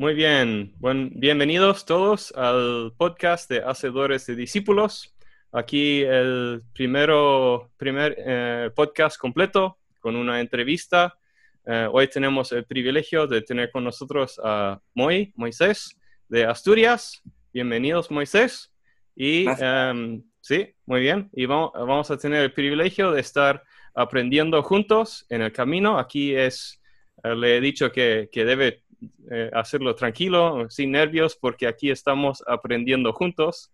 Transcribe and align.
Muy 0.00 0.14
bien, 0.14 0.72
bienvenidos 1.12 1.84
todos 1.84 2.32
al 2.34 2.94
podcast 2.96 3.50
de 3.50 3.58
Hacedores 3.58 4.24
de 4.24 4.34
Discípulos. 4.34 5.14
Aquí 5.52 6.00
el 6.00 6.62
primero, 6.72 7.70
primer 7.76 8.16
eh, 8.16 8.70
podcast 8.74 9.18
completo 9.18 9.76
con 10.00 10.16
una 10.16 10.40
entrevista. 10.40 11.18
Eh, 11.66 11.86
hoy 11.92 12.08
tenemos 12.08 12.50
el 12.52 12.64
privilegio 12.64 13.26
de 13.26 13.42
tener 13.42 13.70
con 13.70 13.84
nosotros 13.84 14.40
a 14.42 14.80
Moy, 14.94 15.34
Moisés, 15.36 15.94
de 16.30 16.46
Asturias. 16.46 17.20
Bienvenidos, 17.52 18.10
Moisés. 18.10 18.72
Y 19.14 19.44
em, 19.60 20.22
sí, 20.40 20.74
muy 20.86 21.02
bien. 21.02 21.28
Y 21.34 21.44
vamos, 21.44 21.72
vamos, 21.74 22.10
a 22.10 22.16
tener 22.16 22.42
el 22.44 22.54
privilegio 22.54 23.12
de 23.12 23.20
estar 23.20 23.62
aprendiendo 23.92 24.62
juntos 24.62 25.26
en 25.28 25.42
el 25.42 25.52
camino. 25.52 25.98
Aquí 25.98 26.34
es, 26.34 26.80
eh, 27.22 27.34
le 27.34 27.58
he 27.58 27.60
dicho 27.60 27.92
que, 27.92 28.30
que 28.32 28.46
debe 28.46 28.82
eh, 29.30 29.50
hacerlo 29.52 29.94
tranquilo, 29.94 30.68
sin 30.70 30.92
nervios, 30.92 31.36
porque 31.36 31.66
aquí 31.66 31.90
estamos 31.90 32.42
aprendiendo 32.46 33.12
juntos. 33.12 33.72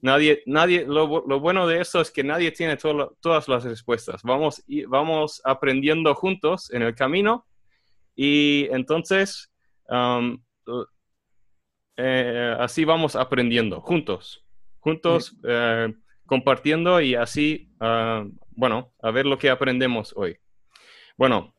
Nadie, 0.00 0.42
nadie, 0.46 0.86
lo, 0.86 1.06
bueno 1.40 1.66
de 1.66 1.80
eso 1.80 2.00
es 2.00 2.10
que 2.10 2.24
nadie 2.24 2.52
tiene 2.52 2.76
todas 2.76 3.48
las 3.48 3.64
respuestas. 3.64 4.22
Vamos, 4.22 4.62
vamos 4.88 5.42
aprendiendo 5.44 6.14
juntos 6.14 6.72
en 6.72 6.82
el 6.82 6.94
camino 6.94 7.46
y 8.16 8.66
entonces 8.70 9.52
um, 9.88 10.42
eh, 11.96 12.56
así 12.58 12.84
vamos 12.86 13.14
aprendiendo 13.14 13.80
juntos, 13.82 14.42
juntos 14.78 15.36
eh, 15.46 15.92
compartiendo 16.24 17.00
y 17.00 17.14
así, 17.14 17.74
uh, 17.80 18.30
bueno, 18.52 18.94
a 19.02 19.10
ver 19.10 19.26
lo 19.26 19.36
que 19.36 19.50
aprendemos 19.50 20.14
hoy. 20.16 20.38
Bueno, 21.18 21.54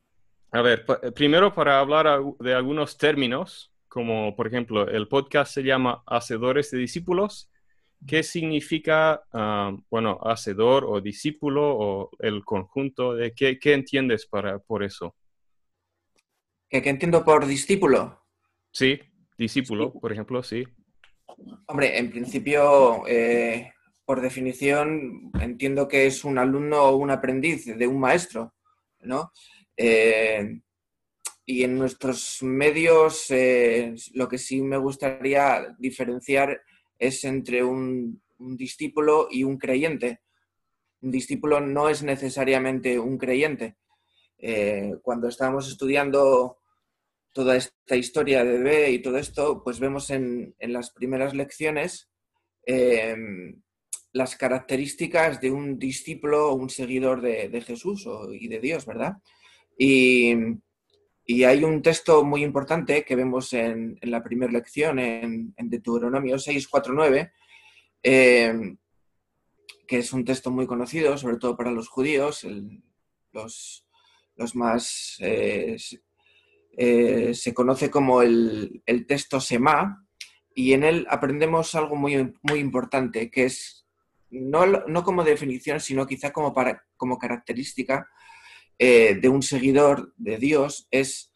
a 0.51 0.61
ver, 0.61 0.85
eh, 1.01 1.11
primero 1.11 1.53
para 1.53 1.79
hablar 1.79 2.21
de 2.39 2.53
algunos 2.53 2.97
términos, 2.97 3.71
como 3.87 4.35
por 4.35 4.47
ejemplo, 4.47 4.87
el 4.87 5.07
podcast 5.07 5.53
se 5.53 5.63
llama 5.63 6.03
Hacedores 6.05 6.71
de 6.71 6.77
Discípulos. 6.77 7.49
¿Qué 8.05 8.23
significa, 8.23 9.23
ah, 9.31 9.75
bueno, 9.89 10.19
hacedor 10.23 10.85
o 10.85 10.99
discípulo 10.99 11.77
o 11.77 12.09
el 12.19 12.43
conjunto? 12.43 13.13
de 13.13 13.33
¿Qué, 13.33 13.59
entiendes 13.73 14.25
para, 14.25 14.59
por 14.59 14.83
eso? 14.83 15.15
¿Qué, 16.67 16.81
entiendo 16.83 17.23
por 17.23 17.45
discípulo? 17.45 18.19
Sí, 18.71 18.99
discípulo, 19.37 19.93
por 19.93 20.11
ejemplo, 20.11 20.43
sí. 20.43 20.65
Hombre, 21.67 21.97
en 21.97 22.09
principio, 22.09 23.07
eh, 23.07 23.71
por 24.03 24.19
definición, 24.19 25.31
entiendo 25.39 25.87
que 25.87 26.07
es 26.07 26.25
un 26.25 26.37
alumno 26.37 26.83
o 26.83 26.97
un 26.97 27.11
aprendiz 27.11 27.65
de 27.65 27.87
un 27.87 27.99
maestro, 27.99 28.53
¿no? 29.01 29.31
Eh, 29.83 30.61
y 31.43 31.63
en 31.63 31.75
nuestros 31.75 32.43
medios 32.43 33.31
eh, 33.31 33.95
lo 34.13 34.27
que 34.27 34.37
sí 34.37 34.61
me 34.61 34.77
gustaría 34.77 35.75
diferenciar 35.79 36.61
es 36.99 37.23
entre 37.23 37.63
un, 37.63 38.21
discípulo 38.37 39.27
y 39.31 39.43
un 39.43 39.57
creyente. 39.57 40.21
Un 41.01 41.09
discípulo 41.09 41.59
no 41.61 41.89
es 41.89 42.03
necesariamente 42.03 42.99
un 42.99 43.17
creyente. 43.17 43.77
Eh, 44.37 44.97
cuando 45.01 45.27
estábamos 45.27 45.67
estudiando 45.67 46.59
toda 47.33 47.55
esta 47.55 47.95
historia 47.95 48.43
de 48.43 48.59
B 48.59 48.91
y 48.91 49.01
todo 49.01 49.17
esto, 49.17 49.63
pues 49.63 49.79
vemos 49.79 50.11
en, 50.11 50.55
las 50.59 50.91
primeras 50.91 51.33
lecciones 51.33 52.09
las 54.13 54.35
características 54.35 55.41
de 55.41 55.49
un 55.49 55.79
discípulo 55.79 56.49
o 56.49 56.53
un 56.53 56.69
seguidor 56.69 57.21
de, 57.21 57.61
Jesús 57.61 58.07
y 58.31 58.47
de 58.47 58.59
Dios, 58.59 58.85
¿verdad? 58.85 59.13
Y, 59.77 60.35
hay 61.45 61.63
un 61.63 61.81
texto 61.81 62.25
muy 62.25 62.43
importante 62.43 63.05
que 63.05 63.15
vemos 63.15 63.53
en, 63.53 63.97
la 64.01 64.21
primera 64.21 64.51
lección, 64.51 64.99
en, 64.99 65.53
Deuteronomio 65.57 66.37
6, 66.37 66.67
4, 66.67 66.93
9, 66.93 67.31
que 68.01 69.97
es 69.97 70.13
un 70.13 70.25
texto 70.25 70.51
muy 70.51 70.67
conocido, 70.67 71.17
sobre 71.17 71.37
todo 71.37 71.55
para 71.55 71.71
los 71.71 71.87
judíos, 71.87 72.45
los, 73.31 73.85
más... 74.55 75.17
Eh, 75.19 75.77
eh, 76.77 77.33
se 77.33 77.53
conoce 77.53 77.89
como 77.89 78.21
el, 78.21 78.83
texto 79.07 79.39
Sema, 79.41 80.07
y 80.53 80.73
en 80.73 80.83
él 80.83 81.07
aprendemos 81.09 81.75
algo 81.75 81.95
muy, 81.95 82.33
muy 82.41 82.59
importante, 82.59 83.29
que 83.29 83.45
es 83.45 83.85
no, 84.29 84.65
no 84.65 85.03
como 85.03 85.23
definición, 85.23 85.79
sino 85.79 86.07
quizá 86.07 86.31
como, 86.31 86.53
para, 86.53 86.85
como 86.95 87.17
característica 87.17 88.07
eh, 88.83 89.13
de 89.13 89.29
un 89.29 89.43
seguidor 89.43 90.11
de 90.17 90.39
Dios 90.39 90.87
es 90.89 91.31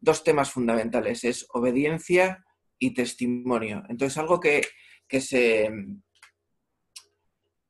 dos 0.00 0.24
temas 0.24 0.50
fundamentales, 0.50 1.22
es 1.22 1.46
obediencia 1.50 2.44
y 2.76 2.92
testimonio. 2.92 3.84
Entonces, 3.88 4.18
algo 4.18 4.40
que, 4.40 4.62
se, 5.20 5.70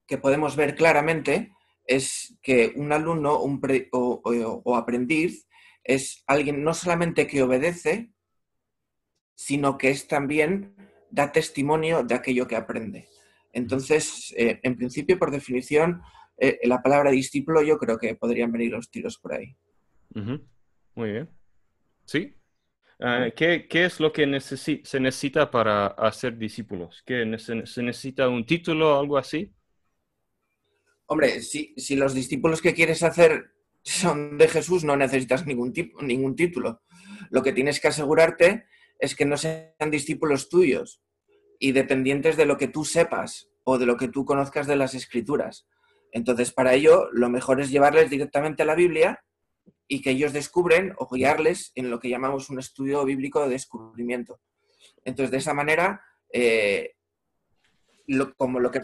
que 0.07 0.17
podemos 0.17 0.57
ver 0.57 0.75
claramente 0.75 1.53
es 1.85 2.39
que 2.41 2.73
un 2.75 2.91
alumno 2.91 3.43
un 3.43 3.61
o, 3.93 4.77
aprendiz 4.77 5.47
es 5.85 6.25
alguien 6.27 6.65
no 6.65 6.73
solamente 6.73 7.27
que 7.27 7.43
obedece, 7.43 8.11
sino 9.35 9.77
que 9.77 9.91
es 9.91 10.09
también 10.09 10.75
da 11.11 11.33
testimonio 11.33 12.03
de 12.03 12.15
aquello 12.15 12.49
que 12.49 12.57
aprende. 12.57 13.11
Entonces, 13.53 14.35
eh, 14.39 14.59
en 14.63 14.75
principio, 14.79 15.19
por 15.19 15.31
definición, 15.31 16.01
eh, 16.39 16.61
la 16.65 16.83
palabra 16.83 17.11
discípulo, 17.11 17.63
yo 17.63 17.79
creo 17.79 17.99
que 17.99 18.15
podrían 18.15 18.53
venir 18.53 18.73
los 18.73 18.91
tiros 18.91 19.19
por 19.19 19.35
ahí. 19.35 19.57
Muy 20.95 21.11
bien. 21.13 21.29
¿Sí? 22.05 22.35
Ah, 23.01 23.29
¿qué, 23.35 23.67
es 23.71 24.01
lo 24.01 24.13
que 24.13 24.41
se 24.41 25.01
necesita 25.01 25.51
para 25.51 25.89
hacer 25.89 26.37
discípulos? 26.37 27.03
¿Que 27.05 27.39
se, 27.39 27.83
necesita 27.83 28.29
un 28.29 28.45
título 28.45 28.97
o 28.97 29.01
algo 29.01 29.19
así? 29.19 29.53
Hombre, 31.07 31.41
si, 31.43 31.75
los 31.97 32.15
discípulos 32.15 32.61
que 32.61 32.75
quieres 32.75 33.03
hacer 33.03 33.53
son 33.83 34.37
de 34.37 34.49
Jesús, 34.49 34.85
no 34.85 34.97
necesitas 34.97 35.47
ningún, 35.47 35.73
tipo, 35.73 36.03
ningún 36.03 36.37
título. 36.37 36.83
Lo 37.31 37.43
que 37.43 37.53
tienes 37.53 37.81
que 37.81 37.89
asegurarte 37.89 38.67
es 38.99 39.15
que 39.15 39.25
no 39.25 39.37
sean 39.37 39.91
discípulos 39.91 40.49
tuyos 40.49 41.01
y 41.59 41.73
dependientes 41.73 42.37
de 42.37 42.47
lo 42.47 42.59
que 42.59 42.69
tú 42.69 42.85
sepas 42.85 43.49
o 43.65 43.79
de 43.79 43.87
lo 43.87 43.97
que 43.97 44.09
tú 44.09 44.25
conozcas 44.25 44.67
de 44.67 44.77
las 44.77 44.95
escrituras. 44.95 45.69
Entonces, 46.13 46.53
para 46.53 46.75
ello, 46.75 47.09
lo 47.13 47.29
mejor 47.29 47.61
es 47.61 47.71
llevarles 47.71 48.11
directamente 48.11 48.63
a 48.63 48.67
la 48.67 48.75
Biblia 48.75 49.23
y 49.87 50.03
que 50.03 50.11
ellos 50.11 50.33
descubren 50.33 50.95
o 50.99 51.09
guiarles 51.09 51.73
en 51.75 51.91
lo 51.91 51.99
que 51.99 52.09
llamamos 52.09 52.51
un 52.51 52.59
estudio 52.59 53.05
bíblico 53.05 53.43
de 53.43 53.51
descubrimiento. 53.51 54.41
Entonces, 55.05 55.31
de 55.31 55.39
esa 55.39 55.55
manera, 55.55 56.03
eh, 56.33 56.95
como 58.37 58.61
lo 58.61 58.71
que 58.71 58.81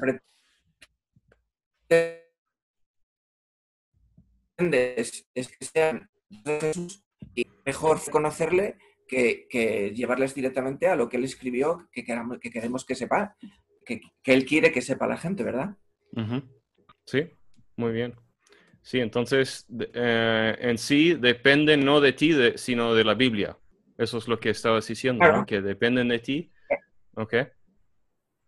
pretendes 4.56 5.26
es 5.34 5.48
que 5.48 5.64
sean 5.64 6.10
Jesús 6.44 7.04
y 7.34 7.46
mejor 7.64 8.00
conocerle 8.10 8.76
que, 9.06 9.92
llevarles 9.94 10.34
directamente 10.34 10.88
a 10.88 10.96
lo 10.96 11.08
que 11.08 11.16
él 11.16 11.24
escribió, 11.24 11.88
que, 11.92 12.04
queramos, 12.04 12.38
que 12.38 12.50
queremos 12.50 12.84
que 12.84 12.94
sepa, 12.94 13.36
que, 13.84 14.00
él 14.24 14.44
quiere 14.44 14.72
que 14.72 14.82
sepa 14.82 15.06
la 15.06 15.16
gente, 15.16 15.42
¿verdad? 15.42 15.76
Sí, 17.04 17.30
muy 17.76 17.92
bien. 17.92 18.14
Sí, 18.82 19.00
entonces 19.00 19.66
eh, 19.94 20.56
en 20.60 20.76
sí 20.78 21.14
depende 21.14 21.76
no 21.76 22.00
de 22.00 22.12
ti, 22.12 22.34
sino 22.56 22.94
de 22.94 23.04
la 23.04 23.14
Biblia. 23.14 23.56
Eso 23.96 24.18
es 24.18 24.28
lo 24.28 24.38
que 24.38 24.50
estabas 24.50 24.86
diciendo, 24.86 25.24
que 25.46 25.62
dependen 25.62 26.08
de 26.08 26.18
ti. 26.18 26.52
Ok. 27.14 27.34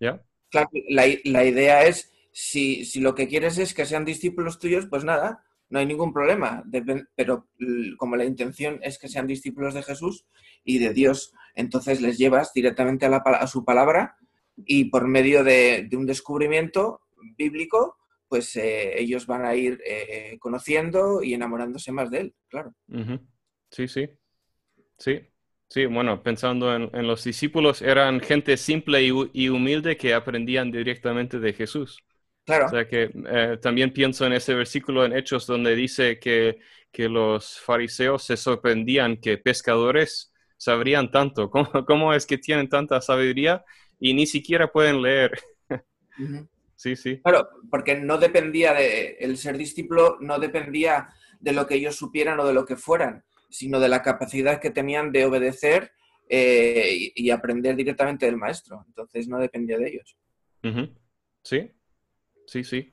¿Ya? 0.00 0.22
Claro, 0.50 0.68
la, 0.88 1.06
idea 1.06 1.86
es, 1.86 2.12
si, 2.32 2.84
si, 2.84 3.00
lo 3.00 3.14
que 3.14 3.28
quieres 3.28 3.58
es 3.58 3.72
que 3.72 3.86
sean 3.86 4.04
discípulos 4.04 4.58
tuyos, 4.58 4.86
pues 4.86 5.04
nada, 5.04 5.44
no 5.70 5.78
hay 5.78 5.86
ningún 5.86 6.12
problema. 6.12 6.64
pero 7.14 7.48
como 7.96 8.16
la 8.16 8.24
intención 8.24 8.78
es 8.82 8.98
que 8.98 9.08
sean 9.08 9.26
discípulos 9.26 9.74
de 9.74 9.82
Jesús 9.82 10.26
y 10.64 10.78
de 10.78 10.92
Dios, 10.92 11.32
entonces 11.54 12.00
les 12.00 12.18
llevas 12.18 12.52
directamente 12.52 13.06
a, 13.06 13.08
la, 13.08 13.18
a 13.18 13.46
su 13.46 13.64
palabra 13.64 14.16
y 14.56 14.86
por 14.86 15.06
medio 15.08 15.44
de, 15.44 15.86
de 15.88 15.96
un 15.96 16.06
descubrimiento 16.06 17.00
bíblico, 17.36 17.96
pues 18.36 18.54
eh, 18.56 19.00
ellos 19.00 19.26
van 19.26 19.46
a 19.46 19.54
ir 19.54 19.80
eh, 19.86 20.36
conociendo 20.38 21.22
y 21.22 21.32
enamorándose 21.32 21.90
más 21.90 22.10
de 22.10 22.20
él, 22.20 22.34
claro. 22.48 22.74
Sí, 23.70 23.88
sí. 23.88 24.10
Sí, 24.98 25.20
sí, 25.70 25.86
bueno, 25.86 26.22
pensando 26.22 26.74
en, 26.76 27.06
los 27.06 27.24
discípulos, 27.24 27.80
eran 27.80 28.20
gente 28.20 28.58
simple 28.58 29.02
y, 29.02 29.48
humilde 29.48 29.96
que 29.96 30.12
aprendían 30.12 30.70
directamente 30.70 31.40
de 31.40 31.54
Jesús. 31.54 32.04
Claro. 32.44 32.66
O 32.66 32.68
sea 32.68 32.86
que 32.86 33.10
eh, 33.26 33.58
también 33.62 33.90
pienso 33.90 34.26
en 34.26 34.34
ese 34.34 34.52
versículo 34.52 35.06
en 35.06 35.16
Hechos 35.16 35.46
donde 35.46 35.74
dice 35.74 36.18
que, 36.18 36.58
que 36.92 37.08
los 37.08 37.58
fariseos 37.58 38.22
se 38.22 38.36
sorprendían 38.36 39.16
que 39.16 39.38
pescadores 39.38 40.30
sabrían 40.58 41.10
tanto. 41.10 41.50
¿Cómo, 41.50 41.70
¿Cómo, 41.86 42.12
es 42.12 42.26
que 42.26 42.36
tienen 42.36 42.68
tanta 42.68 43.00
sabiduría 43.00 43.64
y 43.98 44.12
ni 44.12 44.26
siquiera 44.26 44.70
pueden 44.70 45.00
leer? 45.00 45.40
Sí, 46.76 46.94
sí. 46.94 47.20
Claro, 47.22 47.48
porque 47.70 47.96
no 47.96 48.18
dependía 48.18 48.74
de, 48.74 49.16
el 49.18 49.36
ser 49.38 49.56
discípulo 49.56 50.18
no 50.20 50.38
dependía 50.38 51.08
de 51.40 51.52
lo 51.52 51.66
que 51.66 51.76
ellos 51.76 51.96
supieran 51.96 52.38
o 52.38 52.46
de 52.46 52.54
lo 52.54 52.64
que 52.64 52.76
fueran, 52.76 53.24
sino 53.48 53.80
de 53.80 53.88
la 53.88 54.02
capacidad 54.02 54.60
que 54.60 54.70
tenían 54.70 55.10
de 55.10 55.24
obedecer 55.24 55.92
eh, 56.28 57.12
y, 57.14 57.30
aprender 57.30 57.76
directamente 57.76 58.26
del 58.26 58.36
maestro. 58.36 58.84
Entonces 58.88 59.26
no 59.28 59.38
dependía 59.38 59.78
de 59.78 59.88
ellos. 59.88 60.16
Sí, 61.42 61.70
sí, 62.46 62.64
sí. 62.64 62.92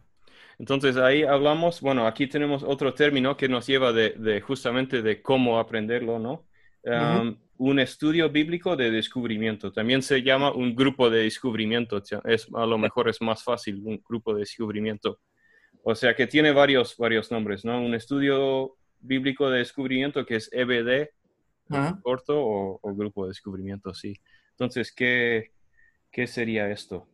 Entonces 0.60 0.98
ahí 0.98 1.24
hablamos, 1.24 1.82
bueno, 1.82 2.06
aquí 2.06 2.28
tenemos 2.28 2.64
otro 2.64 2.94
término 2.94 3.36
que 3.36 3.50
nos 3.50 3.66
lleva 3.68 3.92
de, 3.92 4.42
justamente 4.42 5.02
de 5.02 5.22
cómo 5.22 5.60
aprenderlo, 5.60 6.20
¿no? 6.20 6.48
Un 7.58 7.80
estudio 7.80 8.30
bíblico 8.30 8.76
de 8.76 8.92
descubrimiento. 8.92 9.72
También 9.72 10.02
se 10.02 10.22
llama 10.22 10.52
un 10.52 10.76
grupo 10.76 11.10
de 11.10 11.24
descubrimiento. 11.24 12.02
Es, 12.26 12.48
a 12.54 12.66
lo 12.66 12.78
mejor 12.78 13.10
es 13.10 13.22
más 13.22 13.44
fácil, 13.44 13.82
un 13.86 14.02
grupo 14.08 14.34
de 14.34 14.42
descubrimiento. 14.42 15.20
O 15.84 15.96
sea 15.96 16.16
que 16.16 16.28
tiene 16.28 16.52
varios, 16.52 16.98
varios 16.98 17.32
nombres, 17.32 17.66
¿no? 17.66 17.82
Un 17.82 17.94
estudio 17.94 18.76
bíblico 19.00 19.50
de 19.50 19.60
descubrimiento 19.60 20.26
que 20.26 20.38
es 20.38 20.50
EBD, 20.52 21.10
corto, 22.02 22.36
o, 22.38 22.96
grupo 22.96 23.26
de 23.26 23.30
descubrimiento, 23.30 23.94
sí. 23.94 24.16
Entonces, 24.52 24.94
¿qué, 24.94 25.52
qué 26.12 26.28
sería 26.28 26.70
esto? 26.70 27.08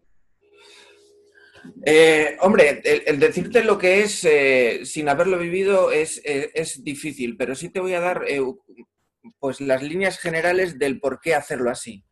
Eh, 1.86 2.38
hombre, 2.42 2.82
el, 2.84 3.20
decirte 3.20 3.64
lo 3.64 3.78
que 3.78 4.02
es 4.02 4.24
eh, 4.24 4.82
sin 4.84 5.10
haberlo 5.10 5.38
vivido 5.38 5.92
es, 5.92 6.22
eh, 6.24 6.52
es, 6.54 6.84
difícil, 6.84 7.36
pero 7.38 7.56
sí 7.56 7.70
te 7.70 7.80
voy 7.80 7.94
a 7.94 8.00
dar 8.00 8.24
pues 9.40 9.62
las 9.62 9.84
líneas 9.84 10.20
generales 10.20 10.80
del 10.80 11.00
por 11.00 11.20
qué 11.20 11.36
hacerlo 11.36 11.70
así. 11.70 12.04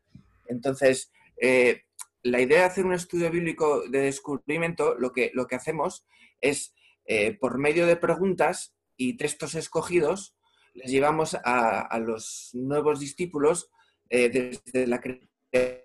Entonces, 0.48 1.12
eh, 1.42 1.84
la 2.24 2.42
idea 2.42 2.60
de 2.60 2.66
hacer 2.66 2.86
un 2.86 2.94
estudio 2.94 3.32
bíblico 3.32 3.88
de 3.88 4.00
descubrimiento, 4.02 4.96
lo 4.96 5.12
que, 5.12 5.32
lo 5.34 5.48
que 5.48 5.56
hacemos 5.56 6.06
es, 6.42 6.76
eh, 7.06 7.38
por 7.38 7.58
medio 7.58 7.86
de 7.86 7.96
preguntas 7.96 8.76
y 8.98 9.18
textos 9.18 9.56
escogidos, 9.56 10.36
les 10.74 10.92
llevamos 10.92 11.36
a, 11.44 11.98
los 12.00 12.52
nuevos 12.54 13.00
discípulos 13.00 13.72
eh, 14.10 14.30
desde 14.30 14.88
la 14.88 15.02
creación 15.02 15.84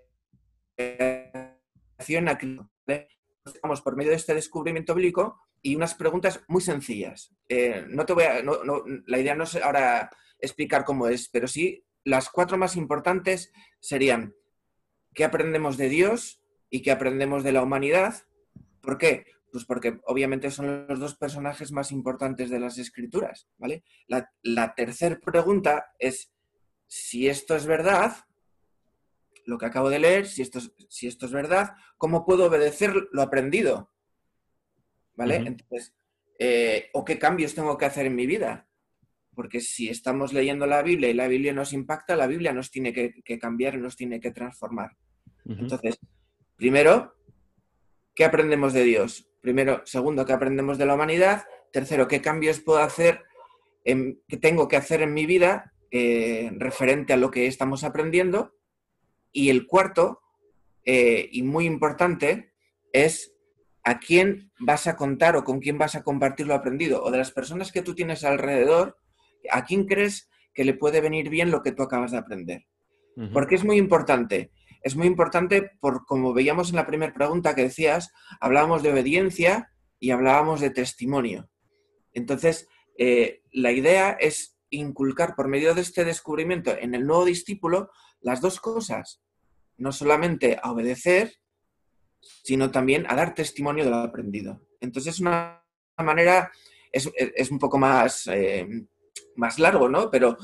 a 2.27 2.37
Estamos 3.45 3.81
por 3.81 3.95
medio 3.95 4.11
de 4.11 4.17
este 4.17 4.33
descubrimiento 4.33 4.95
bíblico 4.95 5.41
y 5.61 5.75
unas 5.75 5.95
preguntas 5.95 6.41
muy 6.47 6.61
sencillas. 6.61 7.33
no 7.89 8.05
te 8.05 8.13
voy 8.13 8.23
a, 8.23 8.41
la 9.07 9.19
idea 9.19 9.35
no 9.35 9.43
es 9.43 9.55
ahora 9.55 10.09
explicar 10.43 10.83
cómo 10.83 11.07
es, 11.07 11.29
pero 11.29 11.47
sí 11.47 11.83
las 12.03 12.29
cuatro 12.29 12.57
más 12.57 12.75
importantes 12.75 13.51
serían 13.79 14.35
qué 15.13 15.23
aprendemos 15.23 15.77
de 15.77 15.89
Dios 15.89 16.41
y 16.69 16.81
qué 16.81 16.91
aprendemos 16.91 17.43
de 17.43 17.53
la 17.53 17.63
humanidad. 17.63 18.15
¿Por 18.81 18.97
qué? 18.97 19.25
Pues 19.51 19.65
porque 19.65 19.99
obviamente 20.05 20.51
son 20.51 20.85
los 20.87 20.99
dos 20.99 21.15
personajes 21.15 21.71
más 21.71 21.91
importantes 21.91 22.49
de 22.49 22.59
las 22.59 22.77
escrituras, 22.77 23.47
¿vale? 23.57 23.83
La, 24.07 24.73
tercera 24.75 25.17
pregunta 25.19 25.93
es 25.99 26.33
si 26.87 27.27
esto 27.27 27.55
es 27.55 27.65
verdad, 27.65 28.15
lo 29.45 29.57
que 29.57 29.65
acabo 29.65 29.89
de 29.89 29.99
leer, 29.99 30.27
si 30.27 30.41
esto 30.41 30.59
es, 30.59 30.73
si 30.89 31.07
esto 31.07 31.25
es 31.25 31.31
verdad, 31.31 31.75
¿cómo 31.97 32.25
puedo 32.25 32.45
obedecer 32.45 32.93
lo 33.11 33.21
aprendido? 33.21 33.91
¿Vale? 35.15 35.35
Entonces, 35.35 35.93
eh, 36.39 36.89
¿o 36.93 37.05
qué 37.05 37.19
cambios 37.19 37.53
tengo 37.53 37.77
que 37.77 37.85
hacer 37.85 38.07
en 38.07 38.15
mi 38.15 38.25
vida? 38.25 38.67
Porque 39.35 39.61
si 39.61 39.89
estamos 39.89 40.33
leyendo 40.33 40.65
la 40.65 40.81
Biblia 40.81 41.09
y 41.09 41.13
la 41.13 41.27
Biblia 41.27 41.53
nos 41.53 41.73
impacta, 41.73 42.15
la 42.15 42.27
Biblia 42.27 42.53
nos 42.53 42.71
tiene 42.71 42.93
que, 42.93 43.39
cambiar 43.39 43.77
nos 43.77 43.95
tiene 43.95 44.19
que 44.19 44.31
transformar. 44.31 44.91
Entonces, 45.45 45.99
primero, 46.55 47.15
¿qué 48.15 48.25
aprendemos 48.25 48.73
de 48.73 48.83
Dios? 48.83 49.27
Primero, 49.41 49.81
segundo, 49.85 50.25
¿qué 50.25 50.33
aprendemos 50.33 50.77
de 50.77 50.85
la 50.85 50.95
humanidad? 50.95 51.43
Tercero, 51.71 52.07
¿qué 52.07 52.21
cambios 52.21 52.61
puedo 52.61 52.79
hacer, 52.79 53.23
en, 53.83 54.21
que 54.27 54.37
tengo 54.37 54.67
que 54.67 54.77
hacer 54.77 55.01
en 55.01 55.13
mi 55.13 55.25
vida 55.25 55.73
eh, 55.91 56.51
referente 56.57 57.13
a 57.13 57.17
lo 57.17 57.31
que 57.31 57.47
estamos 57.47 57.83
aprendiendo? 57.83 58.55
Y 59.31 59.49
el 59.49 59.67
cuarto, 59.67 60.21
eh, 60.85 61.27
y 61.31 61.43
muy 61.43 61.65
importante, 61.65 62.53
es 62.93 63.33
a 63.83 63.99
quién 63.99 64.51
vas 64.59 64.87
a 64.87 64.95
contar 64.95 65.35
o 65.35 65.43
con 65.43 65.59
quién 65.59 65.77
vas 65.77 65.95
a 65.95 66.03
compartir 66.03 66.47
lo 66.47 66.53
aprendido. 66.53 67.03
O 67.03 67.11
de 67.11 67.17
las 67.17 67.31
personas 67.31 67.71
que 67.71 67.81
tú 67.81 67.93
tienes 67.93 68.23
alrededor, 68.23 68.97
¿A 69.51 69.63
quién 69.65 69.85
crees 69.85 70.29
que 70.53 70.63
le 70.63 70.73
puede 70.73 71.01
venir 71.01 71.29
bien 71.29 71.51
lo 71.51 71.61
que 71.61 71.71
tú 71.71 71.83
acabas 71.83 72.11
de 72.11 72.17
aprender? 72.17 72.65
Porque 73.31 73.55
es 73.55 73.63
muy 73.63 73.77
importante. 73.77 74.51
Es 74.81 74.95
muy 74.95 75.07
importante 75.07 75.71
por, 75.79 76.05
como 76.05 76.33
veíamos 76.33 76.69
en 76.69 76.75
la 76.75 76.85
primera 76.85 77.13
pregunta 77.13 77.55
que 77.55 77.63
decías, 77.63 78.11
hablábamos 78.41 78.83
de 78.83 78.91
obediencia 78.91 79.71
y 79.99 80.11
hablábamos 80.11 80.61
de 80.61 80.71
testimonio. 80.71 81.49
Entonces, 82.13 82.67
eh, 82.97 83.41
la 83.51 83.71
idea 83.71 84.11
es 84.11 84.57
inculcar 84.69 85.35
por 85.35 85.47
medio 85.47 85.73
de 85.73 85.81
este 85.81 86.03
descubrimiento 86.03 86.75
en 86.77 86.95
el 86.95 87.05
nuevo 87.05 87.25
discípulo 87.25 87.91
las 88.19 88.41
dos 88.41 88.59
cosas. 88.59 89.21
No 89.77 89.91
solamente 89.91 90.59
a 90.61 90.71
obedecer, 90.71 91.33
sino 92.43 92.71
también 92.71 93.05
a 93.07 93.15
dar 93.15 93.33
testimonio 93.33 93.83
de 93.83 93.91
lo 93.91 93.97
aprendido. 93.97 94.61
Entonces, 94.81 95.15
es 95.15 95.19
una 95.21 95.63
manera, 95.97 96.51
es, 96.91 97.51
un 97.51 97.59
poco 97.59 97.77
más 97.77 98.27
eh, 98.27 98.67
más 99.35 99.59
largo, 99.59 99.89
¿no? 99.89 100.09
Pero 100.09 100.37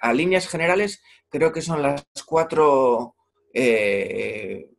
a 0.00 0.12
líneas 0.12 0.48
generales 0.48 1.02
creo 1.28 1.52
que 1.52 1.62
son 1.62 1.82
las 1.82 2.04
cuatro 2.26 3.16
eh, 3.54 4.70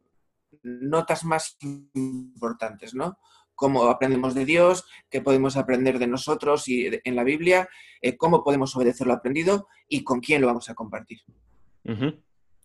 notas 0.63 1.23
más 1.25 1.57
importantes, 1.61 2.93
¿no? 2.93 3.17
Cómo 3.55 3.85
aprendemos 3.85 4.33
de 4.33 4.45
Dios, 4.45 4.85
qué 5.09 5.21
podemos 5.21 5.57
aprender 5.57 5.99
de 5.99 6.07
nosotros 6.07 6.67
y 6.67 6.89
en 7.03 7.15
la 7.15 7.23
Biblia, 7.23 7.69
eh, 8.01 8.17
cómo 8.17 8.43
podemos 8.43 8.75
obedecer 8.75 9.07
lo 9.07 9.13
aprendido 9.13 9.67
y 9.87 10.03
con 10.03 10.19
quién 10.21 10.41
lo 10.41 10.47
vamos 10.47 10.69
a 10.69 10.75
compartir. 10.75 11.19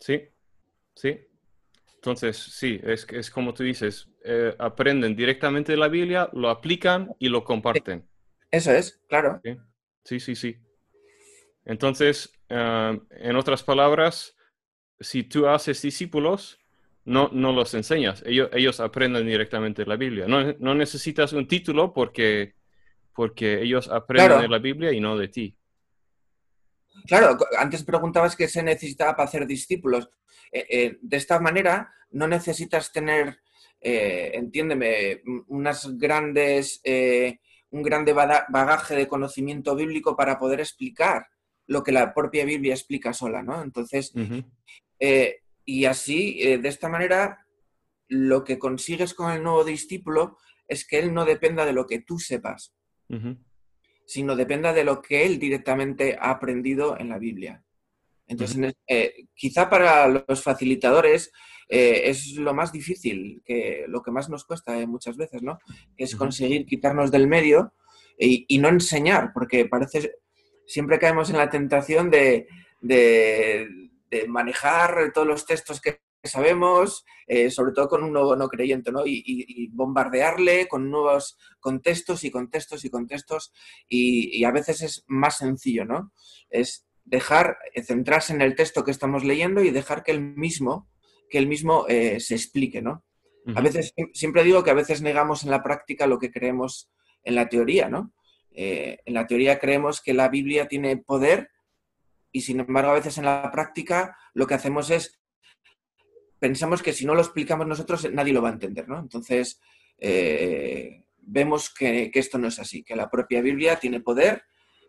Sí, 0.01 0.23
sí. 0.95 1.21
Entonces, 1.97 2.37
sí, 2.37 2.81
es, 2.85 3.07
es 3.11 3.31
como 3.31 3.53
tú 3.53 3.65
dices, 3.65 4.09
eh, 4.25 4.55
aprenden 4.59 5.17
directamente 5.17 5.73
de 5.73 5.79
la 5.79 5.89
Biblia, 5.89 6.31
lo 6.33 6.49
aplican 6.49 7.15
y 7.19 7.29
lo 7.29 7.43
comparten. 7.43 8.09
Eso 8.51 8.73
es, 8.73 9.03
claro. 9.09 9.41
Sí, 10.05 10.21
sí, 10.21 10.37
sí. 10.37 10.57
Entonces, 11.69 12.33
ah, 12.49 12.97
en 13.11 13.37
otras 13.37 13.63
palabras, 13.63 14.35
si 14.99 15.23
tú 15.23 15.47
haces 15.47 15.83
discípulos, 15.83 16.59
no, 17.05 17.29
no 17.31 17.53
los 17.53 17.75
enseñas, 17.75 18.23
ellos, 18.27 18.49
ellos 18.53 18.81
aprenden 18.81 19.27
directamente 19.27 19.85
la 19.85 19.97
Biblia. 19.97 20.27
No, 20.27 20.75
necesitas 20.75 21.35
un 21.35 21.47
título 21.47 21.93
porque, 21.93 22.55
porque 23.15 23.61
ellos 23.63 23.89
aprenden 23.89 24.41
de 24.41 24.49
la 24.49 24.59
Biblia 24.59 24.93
y 24.93 25.01
no 25.01 25.17
de 25.19 25.29
ti. 25.29 25.57
Claro, 27.07 27.37
antes 27.59 27.85
preguntabas 27.85 28.35
qué 28.35 28.49
se 28.49 28.63
necesitaba 28.63 29.15
para 29.15 29.29
hacer 29.29 29.47
discípulos. 29.47 30.09
Eh, 30.51 30.67
eh, 30.71 30.99
de 31.03 31.17
esta 31.19 31.39
manera, 31.39 31.93
no 32.13 32.27
necesitas 32.27 32.91
tener, 32.93 33.41
eh, 33.81 34.31
entiéndeme, 34.35 35.21
unas 35.49 35.99
grandes, 35.99 36.81
un 37.71 37.83
grande 37.83 38.15
bagaje 38.15 38.97
de 38.97 39.07
conocimiento 39.07 39.77
bíblico 39.77 40.17
para 40.17 40.39
poder 40.39 40.61
explicar 40.61 41.27
lo 41.69 41.85
que 41.85 41.93
la 41.93 42.13
propia 42.15 42.45
Biblia 42.45 42.75
explica 42.75 43.13
sola, 43.13 43.43
¿no? 43.43 43.63
Entonces, 43.63 44.13
eh, 44.99 45.37
y 45.65 45.85
así, 45.85 46.39
eh, 46.41 46.59
de 46.59 46.69
esta 46.69 46.89
manera, 46.89 47.47
lo 48.09 48.43
que 48.43 48.59
consigues 48.59 49.13
con 49.15 49.31
el 49.31 49.43
nuevo 49.43 49.65
discípulo 49.65 50.39
es 50.67 50.87
que 50.87 50.99
él 50.99 51.13
no 51.13 51.27
dependa 51.27 51.67
de 51.67 51.75
lo 51.75 51.87
que 51.87 52.01
tú 52.01 52.19
sepas, 52.19 52.75
sino 54.07 54.35
dependa 54.35 54.73
de 54.73 54.85
lo 54.85 55.03
que 55.03 55.27
él 55.27 55.39
directamente 55.39 56.17
ha 56.19 56.31
aprendido 56.31 56.99
en 56.99 57.11
la 57.11 57.19
Biblia. 57.19 57.63
Entonces, 58.27 58.75
eh, 58.87 59.27
quizá 59.35 59.69
para 59.69 60.09
los 60.09 60.43
facilitadores 60.43 61.31
es 61.71 62.33
lo 62.37 62.55
más 62.55 62.73
difícil, 62.73 63.43
que 63.45 63.85
lo 63.89 64.01
que 64.01 64.11
más 64.11 64.31
nos 64.31 64.47
cuesta 64.47 64.75
muchas 64.87 65.19
veces, 65.19 65.43
¿no? 65.43 65.59
Es 65.99 66.17
conseguir 66.17 66.65
quitarnos 66.65 67.11
del 67.11 67.27
medio 67.27 67.75
y, 68.19 68.59
no 68.59 68.69
enseñar, 68.69 69.33
porque 69.35 69.67
parece 69.67 70.13
siempre 70.69 71.01
caemos 71.01 71.31
en 71.31 71.39
la 71.39 71.51
tentación 71.51 72.11
de, 72.11 72.47
manejar 74.29 75.13
todos 75.13 75.27
los 75.27 75.45
textos 75.45 75.81
que 75.81 76.01
sabemos, 76.23 77.05
eh, 77.27 77.51
sobre 77.51 77.73
todo 77.73 77.89
con 77.89 78.05
un 78.05 78.13
nuevo 78.13 78.37
no 78.37 78.49
creyente, 78.49 78.93
¿no? 78.93 79.03
Y, 79.05 79.69
bombardearle 79.73 80.69
con 80.69 80.91
nuevos 80.91 81.39
contextos 81.59 82.25
y 82.25 82.31
contextos 82.31 82.85
y 82.85 82.91
contextos, 82.91 83.53
y, 83.89 84.45
a 84.45 84.51
veces 84.51 84.83
es 84.83 85.05
más 85.09 85.39
sencillo, 85.39 85.85
¿no? 85.85 86.13
Es 86.51 86.87
dejar, 87.05 87.59
eh, 87.75 87.83
centrarse 87.83 88.33
en 88.33 88.43
el 88.43 88.55
texto 88.55 88.85
que 88.85 88.91
estamos 88.91 89.25
leyendo 89.25 89.63
y 89.63 89.71
dejar 89.71 90.05
que 90.05 90.13
el 90.13 90.21
mismo, 90.21 90.89
que 91.31 91.39
el 91.39 91.49
mismo 91.49 91.87
eh, 91.89 92.21
se 92.21 92.35
explique, 92.35 92.83
¿no? 92.83 93.05
A 93.55 93.63
veces, 93.63 93.95
siempre 94.13 94.45
digo 94.45 94.63
que 94.63 94.71
a 94.71 94.75
veces 94.75 95.01
negamos 95.01 95.43
en 95.43 95.51
la 95.51 95.63
práctica 95.63 96.07
lo 96.07 96.19
que 96.19 96.31
creemos 96.31 96.91
en 97.25 97.35
la 97.35 97.49
teoría, 97.49 97.89
¿no? 97.89 98.13
Eh, 98.51 98.99
en 99.05 99.15
la 99.15 99.27
teoría 99.27 99.59
creemos 99.59 100.01
que 100.01 100.15
la 100.15 100.29
Biblia 100.29 100.69
tiene 100.69 100.97
poder 100.97 101.51
y 102.33 102.41
sin 102.41 102.61
embargo 102.61 102.91
a 102.91 102.95
veces 102.95 103.19
en 103.19 103.25
la 103.25 103.51
práctica 103.53 104.17
lo 104.35 104.47
que 104.47 104.55
hacemos 104.55 104.91
es 104.91 105.21
pensamos 106.39 106.83
que 106.83 106.93
si 106.93 107.07
no 107.07 107.15
lo 107.15 107.21
explicamos 107.21 107.67
nosotros 107.67 108.11
nadie 108.13 108.33
lo 108.33 108.43
va 108.43 108.51
a 108.51 108.53
entender, 108.53 108.89
¿no? 108.89 108.99
Entonces 108.99 109.61
eh, 109.99 111.05
vemos 111.21 111.73
que, 111.73 112.11
esto 112.15 112.39
no 112.39 112.49
es 112.49 112.59
así, 112.59 112.83
que 112.83 112.97
la 112.97 113.11
propia 113.11 113.43
Biblia 113.43 113.77
tiene 113.77 114.01
poder 114.01 114.43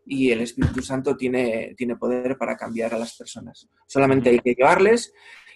y 0.06 0.32
el 0.32 0.42
Espíritu 0.42 0.82
Santo 0.82 1.16
tiene, 1.16 1.74
tiene 1.78 1.96
poder 1.96 2.38
para 2.38 2.56
cambiar 2.56 2.94
a 2.94 3.00
las 3.00 3.16
personas. 3.16 3.68
Solamente 3.86 4.30
hay 4.30 4.40
que 4.40 4.56
llevarles 4.56 5.14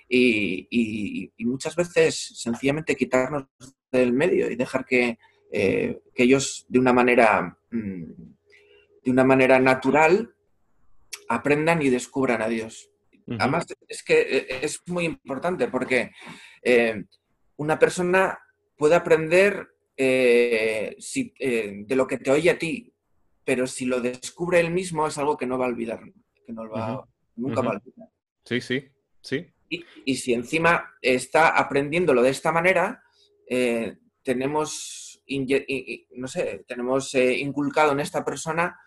y, 0.10 1.32
muchas 1.40 1.76
veces 1.76 2.34
sencillamente 2.36 2.96
quitarnos 2.96 3.46
del 3.92 4.14
medio 4.14 4.50
y 4.50 4.56
dejar 4.56 4.86
que, 4.86 5.18
eh, 5.52 6.00
ellos 6.16 6.66
de 6.68 6.80
una 6.80 6.94
manera 6.94 7.58
de 7.74 9.12
una 9.12 9.24
manera 9.24 9.60
natural 9.60 10.34
aprendan 11.30 11.82
y 11.82 11.90
descubran 11.90 12.42
a 12.42 12.48
Dios. 12.48 12.90
Además, 13.40 13.66
es 13.88 14.04
que 14.04 14.22
eh, 14.22 14.60
es 14.62 14.82
muy 14.88 15.06
importante 15.06 15.68
porque 15.68 16.12
eh, 16.62 17.06
una 17.58 17.80
persona 17.80 18.40
puede 18.76 18.96
aprender 18.96 19.70
de 19.96 21.86
lo 21.90 22.08
que 22.08 22.18
te 22.18 22.32
oye 22.32 22.50
a 22.50 22.58
ti, 22.58 22.94
pero 23.46 23.68
si 23.68 23.86
lo 23.86 24.02
descubre 24.02 24.60
él 24.60 24.72
mismo 24.72 25.08
es 25.08 25.18
algo 25.18 25.38
que 25.38 25.46
no 25.46 25.58
va 25.58 25.66
a 25.66 25.70
olvidar, 25.70 26.02
que 26.46 26.54
no 26.54 26.70
va, 26.70 27.06
nunca 27.36 27.62
va 27.62 27.72
a 27.72 27.76
olvidar. 27.76 28.10
Sí, 28.46 28.62
sí, 28.62 28.90
sí. 29.22 29.48
Y, 30.06 30.16
si 30.16 30.34
encima 30.34 30.94
está 31.02 31.50
aprendiéndolo 31.50 32.22
de 32.22 32.30
esta 32.30 32.52
manera, 32.52 33.02
eh, 33.50 33.98
tenemos, 34.22 35.03
no 36.16 36.28
sé, 36.28 36.64
tenemos 36.68 37.14
eh, 37.16 37.38
inculcado 37.38 37.92
en 37.92 38.00
esta 38.00 38.24
persona 38.24 38.80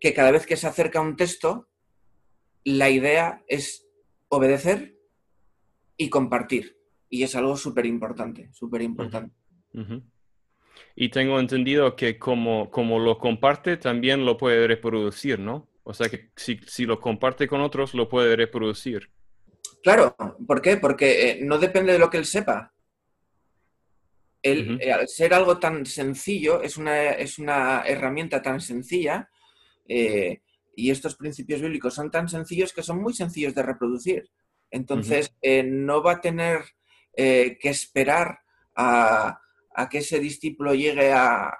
que 0.00 0.14
cada 0.14 0.30
vez 0.30 0.46
que 0.46 0.56
se 0.56 0.66
acerca 0.66 0.98
a 0.98 1.02
un 1.02 1.16
texto, 1.16 1.68
la 2.64 2.90
idea 2.90 3.42
es 3.48 3.86
obedecer 4.28 4.96
y 5.96 6.08
compartir. 6.10 6.78
Y 7.10 7.22
es 7.22 7.34
algo 7.34 7.56
súper 7.56 7.86
importante, 7.86 8.50
súper 8.52 8.82
importante. 8.82 9.34
Y 10.94 11.08
tengo 11.08 11.40
entendido 11.40 11.96
que 11.96 12.18
como, 12.18 12.70
como 12.70 12.98
lo 12.98 13.18
comparte, 13.18 13.76
también 13.76 14.24
lo 14.24 14.36
puede 14.36 14.66
reproducir, 14.66 15.38
¿no? 15.38 15.68
O 15.84 15.94
sea 15.94 16.08
que 16.08 16.30
si, 16.36 16.58
si 16.66 16.84
lo 16.84 17.00
comparte 17.00 17.48
con 17.48 17.62
otros, 17.62 17.94
lo 17.94 18.08
puede 18.08 18.36
reproducir. 18.36 19.10
Claro, 19.82 20.14
¿por 20.46 20.60
qué? 20.60 20.76
Porque 20.76 21.30
eh, 21.30 21.38
no 21.42 21.58
depende 21.58 21.92
de 21.92 21.98
lo 21.98 22.10
que 22.10 22.18
él 22.18 22.26
sepa. 22.26 22.74
El, 24.42 24.80
eh, 24.80 25.06
ser 25.06 25.34
algo 25.34 25.58
tan 25.58 25.84
sencillo, 25.84 26.62
es 26.62 26.76
una, 26.76 27.10
es 27.10 27.38
una 27.38 27.82
herramienta 27.86 28.40
tan 28.40 28.60
sencilla 28.60 29.28
eh, 29.88 30.42
y 30.76 30.90
estos 30.90 31.16
principios 31.16 31.60
bíblicos 31.60 31.94
son 31.94 32.10
tan 32.10 32.28
sencillos 32.28 32.72
que 32.72 32.82
son 32.82 33.02
muy 33.02 33.12
sencillos 33.14 33.54
de 33.54 33.62
reproducir. 33.62 34.30
Entonces, 34.70 35.34
no 35.64 36.02
va 36.02 36.12
a 36.12 36.20
tener 36.20 36.60
que 37.16 37.58
esperar 37.62 38.40
a, 38.76 39.40
a 39.78 39.88
que 39.88 39.98
ese 39.98 40.18
discípulo 40.18 40.74
llegue 40.74 41.12
a, 41.12 41.56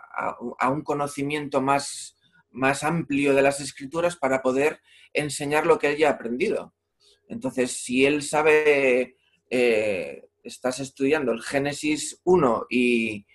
un 0.69 0.83
conocimiento 0.83 1.61
más, 1.61 2.17
más 2.51 2.83
amplio 2.83 3.33
de 3.33 3.43
las 3.43 3.61
escrituras 3.61 4.17
para 4.17 4.43
poder 4.43 4.81
enseñar 5.13 5.67
lo 5.67 5.79
que 5.79 5.91
él 5.91 5.99
ya 5.99 6.09
ha 6.09 6.13
aprendido. 6.15 6.75
Entonces, 7.29 7.71
si 7.71 8.05
él 8.05 8.23
sabe, 8.23 9.15
eh, 9.49 10.28
estás 10.43 10.81
estudiando 10.81 11.33
el 11.33 11.43
Génesis 11.43 12.21
1 12.25 12.67
y, 12.71 13.27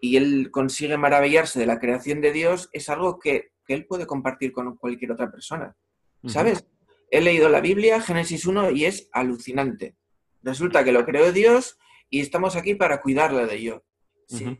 él 0.00 0.50
consigue 0.52 0.96
maravillarse 0.96 1.58
de 1.58 1.66
la 1.66 1.80
creación 1.80 2.20
de 2.20 2.32
Dios, 2.32 2.68
es 2.72 2.88
algo 2.88 3.18
que, 3.18 3.50
él 3.66 3.84
puede 3.84 4.06
compartir 4.06 4.52
con 4.52 4.76
cualquier 4.76 5.12
otra 5.12 5.30
persona. 5.30 5.76
¿Sabes? 6.24 6.66
He 7.10 7.20
leído 7.20 7.50
la 7.50 7.60
Biblia, 7.60 8.00
Génesis 8.00 8.46
1, 8.46 8.70
y 8.70 8.86
es 8.86 9.10
alucinante. 9.12 9.94
Resulta 10.42 10.84
que 10.84 10.92
lo 10.92 11.04
creó 11.04 11.32
Dios 11.32 11.76
y 12.08 12.20
estamos 12.20 12.56
aquí 12.56 12.74
para 12.74 13.02
cuidarla 13.02 13.46
de 13.46 13.56
ello. 13.56 13.84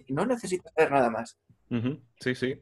No 0.09 0.27
necesitas 0.27 0.73
hacer 0.77 0.91
nada 0.91 1.09
más. 1.09 1.39
Sí, 2.21 2.35
sí. 2.35 2.61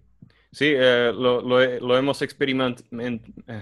Sí, 0.53 0.73
eh, 0.75 1.13
lo, 1.15 1.99
hemos 1.99 2.23
experimentado, 2.23 2.89
eh, 2.99 3.21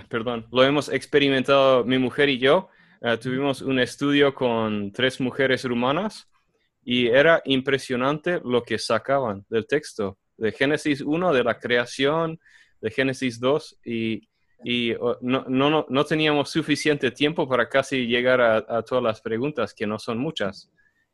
perdón, 0.09 0.47
lo 0.52 0.62
hemos 0.62 0.88
experimentado 0.88 1.85
mi 1.85 1.99
mujer 1.99 2.28
y 2.28 2.38
yo. 2.38 2.68
Eh, 3.07 3.19
tuvimos 3.19 3.61
un 3.61 3.79
estudio 3.79 4.35
con 4.35 4.91
tres 4.91 5.21
mujeres 5.21 5.65
rumanas 5.65 6.27
y 6.83 7.09
era 7.09 7.43
impresionante 7.45 8.41
lo 8.43 8.63
que 8.63 8.79
sacaban 8.79 9.45
del 9.51 9.67
texto, 9.67 10.17
de 10.39 10.53
Génesis 10.53 11.03
1, 11.03 11.35
de 11.35 11.45
la 11.45 11.59
creación, 11.59 12.41
de 12.81 12.91
Génesis 12.91 13.39
2, 13.39 13.81
y, 13.85 14.95
oh, 14.95 15.19
no, 15.21 15.45
no, 15.49 15.85
no, 15.87 16.05
teníamos 16.07 16.49
suficiente 16.49 17.11
tiempo 17.11 17.47
para 17.47 17.69
casi 17.69 18.07
llegar 18.07 18.41
a 18.41 18.83
todas 18.83 19.05
las 19.05 19.21
preguntas, 19.21 19.75
que 19.75 19.87
no 19.87 19.99
son 19.99 20.17
muchas. 20.17 20.71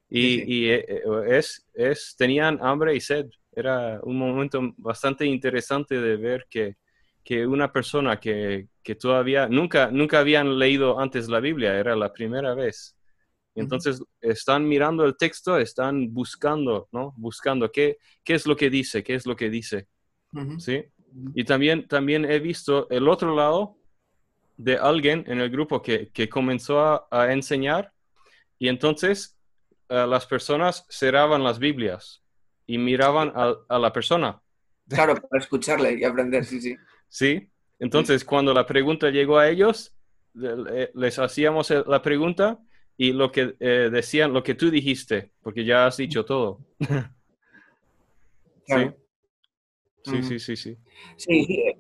Y, 0.09 0.69
eh, 0.69 0.85
eh, 0.89 1.03
es, 1.29 1.67
es, 1.75 2.15
tenían 2.17 2.59
hambre 2.63 2.95
y 2.95 3.01
sed. 3.01 3.27
Era 3.51 3.99
un 4.05 4.17
momento 4.17 4.61
bastante 4.77 5.25
interesante 5.25 6.01
de 6.01 6.17
ver 6.17 6.47
que, 6.49 6.77
que 7.25 7.47
una 7.47 7.73
persona 7.73 8.19
que, 8.19 8.69
que, 8.83 8.95
todavía 8.95 9.49
nunca, 9.49 9.91
nunca 9.91 10.21
habían 10.21 10.59
leído 10.59 10.99
antes 10.99 11.29
la 11.29 11.41
Biblia, 11.41 11.79
era 11.79 11.95
la 11.97 12.13
primera 12.13 12.55
vez. 12.55 12.97
Entonces 13.55 14.03
están 14.21 14.67
mirando 14.67 15.05
el 15.05 15.17
texto, 15.17 15.59
están 15.59 16.13
buscando, 16.15 16.89
¿no? 16.93 17.13
Buscando 17.17 17.71
qué, 17.71 17.99
qué 18.25 18.35
es 18.35 18.47
lo 18.47 18.57
que 18.57 18.71
dice, 18.71 19.03
qué 19.03 19.15
es 19.15 19.27
lo 19.27 19.37
que 19.37 19.51
dice. 19.51 19.89
¿Sí? 20.59 20.85
Y 21.35 21.45
también, 21.45 21.89
también 21.89 22.25
he 22.25 22.39
visto 22.39 22.89
el 22.91 23.09
otro 23.09 23.35
lado 23.35 23.77
de 24.57 24.77
alguien 24.77 25.25
en 25.27 25.41
el 25.41 25.51
grupo 25.51 25.83
que, 25.83 26.09
que 26.11 26.29
comenzó 26.29 26.81
a, 26.81 27.09
a 27.11 27.33
enseñar 27.33 27.93
y 28.59 28.69
entonces 28.69 29.37
las 29.91 30.27
personas 30.27 30.87
cerraban 30.89 31.43
las 31.43 31.59
Biblias 31.59 32.23
y 32.67 32.79
miraban 32.79 33.33
a, 33.35 33.79
la 33.79 33.93
persona. 33.93 34.41
Claro, 34.89 35.17
para 35.17 35.43
escucharle 35.43 35.99
y 35.99 36.05
aprender, 36.05 36.45
sí, 36.45 36.61
sí. 36.61 36.77
Sí, 37.11 37.51
entonces 37.79 38.25
cuando 38.25 38.55
la 38.55 38.65
pregunta 38.65 39.11
llegó 39.11 39.39
a 39.39 39.51
ellos, 39.51 39.95
les 40.33 41.19
hacíamos 41.19 41.71
la 41.71 42.01
pregunta 42.01 42.59
y 42.97 43.13
lo 43.13 43.31
que 43.31 43.57
eh, 43.61 43.91
decían, 43.93 44.33
lo 44.33 44.43
que 44.43 44.55
tú 44.55 44.71
dijiste, 44.71 45.33
porque 45.43 45.65
ya 45.65 45.87
has 45.87 45.99
dicho 45.99 46.25
todo. 46.25 46.65
Sí. 50.05 50.23
Sí, 50.23 50.39
sí, 50.39 50.57
sí, 50.57 50.77
sí. 51.17 51.75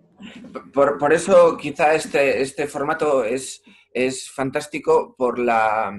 Por, 0.74 0.98
por, 0.98 1.12
eso 1.12 1.56
quizá 1.56 1.94
este, 1.94 2.42
este 2.42 2.66
formato 2.66 3.22
es, 3.22 3.62
es 3.94 4.28
fantástico 4.28 5.14
por 5.16 5.38
la, 5.38 5.96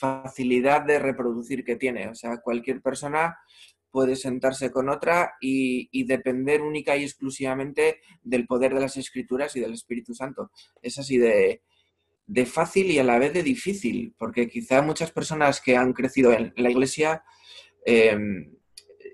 facilidad 0.00 0.82
de 0.82 0.98
reproducir 0.98 1.64
que 1.64 1.76
tiene. 1.76 2.08
O 2.08 2.14
sea, 2.14 2.40
cualquier 2.40 2.80
persona 2.80 3.38
puede 3.90 4.16
sentarse 4.16 4.70
con 4.70 4.88
otra 4.88 5.34
y, 5.40 6.04
depender 6.04 6.62
única 6.62 6.96
y 6.96 7.04
exclusivamente 7.04 8.00
del 8.22 8.46
poder 8.46 8.74
de 8.74 8.80
las 8.80 8.96
escrituras 8.96 9.54
y 9.56 9.60
del 9.60 9.74
Espíritu 9.74 10.14
Santo. 10.14 10.50
Es 10.82 10.98
así 10.98 11.18
de, 11.18 11.62
fácil 12.46 12.90
y 12.90 12.98
a 12.98 13.04
la 13.04 13.18
vez 13.18 13.32
de 13.32 13.42
difícil, 13.42 14.14
porque 14.18 14.48
quizá 14.48 14.82
muchas 14.82 15.10
personas 15.10 15.60
que 15.60 15.76
han 15.76 15.92
crecido 15.92 16.32
en, 16.32 16.52
la 16.56 16.70
iglesia 16.70 17.24
em, 17.84 18.56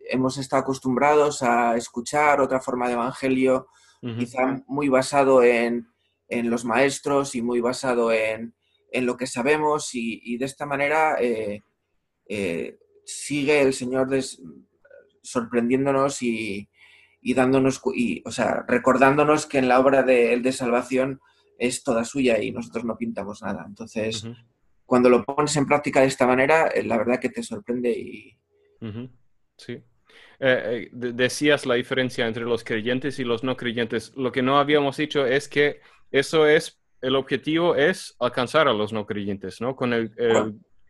hemos 0.09 0.39
estado 0.39 0.63
acostumbrados 0.63 1.43
a 1.43 1.77
escuchar 1.77 2.41
otra 2.41 2.61
forma 2.61 2.87
de 2.89 2.95
evangelio, 2.95 3.69
quizá 4.19 4.63
muy 4.69 4.89
basado 4.89 5.43
en, 5.43 5.89
en 6.29 6.49
los 6.49 6.65
maestros 6.65 7.35
y 7.35 7.43
muy 7.43 7.61
basado 7.61 8.13
en, 8.13 8.55
en 8.91 9.07
lo 9.07 9.17
que 9.17 9.27
sabemos 9.27 9.91
y, 9.95 10.37
de 10.39 10.45
esta 10.45 10.67
manera 10.67 11.17
eh, 11.21 11.63
eh, 12.29 12.79
sigue 13.05 13.61
el 13.61 13.75
Señor 13.75 14.09
sorprendiéndonos 15.27 16.23
y, 16.23 16.69
dándonos, 17.23 17.81
y, 17.95 18.23
o 18.25 18.31
sea, 18.31 18.65
recordándonos 18.67 19.47
que 19.47 19.59
en 19.59 19.69
la 19.69 19.81
obra 19.81 20.03
de, 20.03 20.33
el 20.33 20.43
de 20.43 20.53
salvación 20.53 21.21
es 21.59 21.83
toda 21.83 22.05
suya 22.05 22.43
y 22.43 22.53
nosotros 22.53 22.85
no 22.85 22.97
pintamos 22.97 23.43
nada. 23.43 23.65
Entonces, 23.67 24.27
cuando 24.85 25.09
lo 25.09 25.25
pones 25.25 25.57
en 25.57 25.67
práctica 25.67 26.01
de 26.01 26.07
esta 26.07 26.27
manera, 26.27 26.69
eh, 26.69 26.83
la 26.83 26.99
verdad 26.99 27.21
que 27.21 27.31
te 27.31 27.43
sorprende 27.43 27.91
y... 27.91 28.37
Sí. 29.59 29.83
decías 30.93 31.67
la 31.67 31.77
diferencia 31.77 32.27
entre 32.27 32.45
los 32.45 32.63
creyentes 32.63 33.19
y 33.19 33.25
los 33.25 33.43
no 33.43 33.57
creyentes. 33.57 34.13
Lo 34.17 34.31
que 34.31 34.43
no 34.43 34.59
habíamos 34.59 34.99
dicho 34.99 35.27
es 35.27 35.49
que 35.49 35.81
eso 36.11 36.47
es 36.47 36.79
el 37.01 37.17
objetivo 37.17 37.75
es 37.75 38.17
alcanzar 38.19 38.69
a 38.69 38.73
los 38.73 38.93
no 38.93 39.07
creyentes, 39.07 39.61
¿no? 39.61 39.77
Con 39.77 39.93
el, 39.93 40.13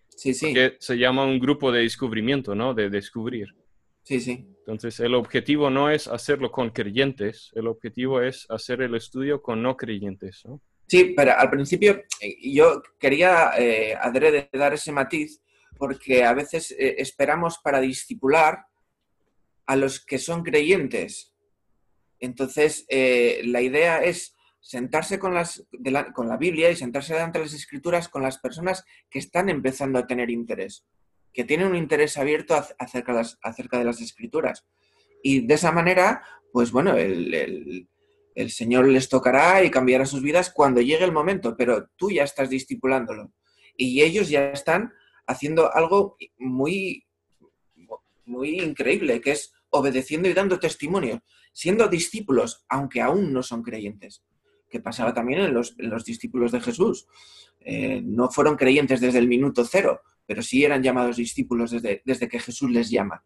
sí, 0.08 0.34
sí. 0.34 0.54
que 0.54 0.76
se 0.78 0.96
llama 0.96 1.24
un 1.24 1.38
grupo 1.38 1.72
de 1.72 1.80
descubrimiento, 1.82 2.54
¿no? 2.54 2.74
De 2.74 2.88
descubrir. 2.90 3.54
Sí, 4.06 4.20
sí. 4.20 4.46
Entonces, 4.60 5.00
el 5.00 5.16
objetivo 5.16 5.68
no 5.68 5.90
es 5.90 6.06
hacerlo 6.06 6.52
con 6.52 6.70
creyentes, 6.70 7.50
el 7.56 7.66
objetivo 7.66 8.20
es 8.20 8.46
hacer 8.48 8.80
el 8.82 8.94
estudio 8.94 9.42
con 9.42 9.60
no 9.62 9.76
creyentes, 9.76 10.42
¿no? 10.44 10.62
Sí, 10.86 11.12
pero 11.16 11.36
al 11.36 11.50
principio 11.50 12.04
eh, 12.20 12.36
yo 12.52 12.80
quería 13.00 13.50
eh, 13.58 13.96
adrede 14.00 14.48
dar 14.52 14.74
ese 14.74 14.92
matiz 14.92 15.42
porque 15.76 16.22
a 16.22 16.32
veces 16.34 16.70
eh, 16.70 16.94
esperamos 16.98 17.58
para 17.58 17.80
discipular 17.80 18.66
a 19.66 19.74
los 19.74 20.04
que 20.04 20.18
son 20.18 20.44
creyentes. 20.44 21.34
Entonces, 22.20 22.86
eh, 22.88 23.42
la 23.44 23.60
idea 23.60 24.04
es 24.04 24.36
sentarse 24.60 25.18
con, 25.18 25.34
las, 25.34 25.66
la, 25.84 26.12
con 26.12 26.28
la 26.28 26.36
Biblia 26.36 26.70
y 26.70 26.76
sentarse 26.76 27.14
delante 27.14 27.40
de 27.40 27.46
las 27.46 27.54
escrituras 27.54 28.08
con 28.08 28.22
las 28.22 28.38
personas 28.38 28.84
que 29.10 29.18
están 29.18 29.48
empezando 29.48 29.98
a 29.98 30.06
tener 30.06 30.30
interés, 30.30 30.86
que 31.36 31.44
tienen 31.44 31.66
un 31.66 31.76
interés 31.76 32.16
abierto 32.16 32.54
acerca 32.78 33.12
de 33.78 33.84
las, 33.84 34.00
escrituras. 34.00 34.66
Y 35.22 35.46
de 35.46 35.52
esa 35.52 35.70
manera, 35.70 36.22
pues 36.50 36.72
bueno, 36.72 36.96
el, 36.96 37.86
el 38.34 38.50
Señor 38.50 38.88
les 38.88 39.10
tocará 39.10 39.62
y 39.62 39.70
cambiará 39.70 40.06
sus 40.06 40.22
vidas 40.22 40.50
cuando 40.50 40.80
llegue 40.80 41.04
el 41.04 41.12
momento, 41.12 41.54
pero 41.54 41.90
tú 41.94 42.10
ya 42.10 42.24
estás 42.24 42.48
discipulándolo. 42.48 43.34
Y 43.76 44.00
ellos 44.00 44.30
ya 44.30 44.48
están 44.48 44.94
haciendo 45.26 45.74
algo 45.74 46.16
muy, 46.38 47.06
muy 48.24 48.58
increíble, 48.58 49.20
que 49.20 49.32
es 49.32 49.52
obedeciendo 49.68 50.30
y 50.30 50.32
dando 50.32 50.58
testimonio, 50.58 51.22
siendo 51.52 51.86
discípulos, 51.86 52.64
aunque 52.70 53.02
aún 53.02 53.30
no 53.34 53.42
son 53.42 53.62
creyentes, 53.62 54.24
que 54.70 54.80
pasaba 54.80 55.12
también 55.12 55.40
en 55.40 55.52
los, 55.52 55.76
discípulos 56.06 56.50
de 56.52 56.62
Jesús. 56.62 57.06
Eh, 57.60 58.00
no 58.02 58.30
fueron 58.30 58.56
creyentes 58.56 59.02
desde 59.02 59.18
el 59.18 59.28
minuto 59.28 59.66
cero, 59.66 60.00
pero 60.26 60.42
sí 60.42 60.64
eran 60.64 60.82
llamados 60.82 61.16
discípulos 61.16 61.70
desde, 61.70 62.02
desde 62.04 62.28
que 62.28 62.40
Jesús 62.40 62.70
les 62.70 62.90
llama. 62.90 63.24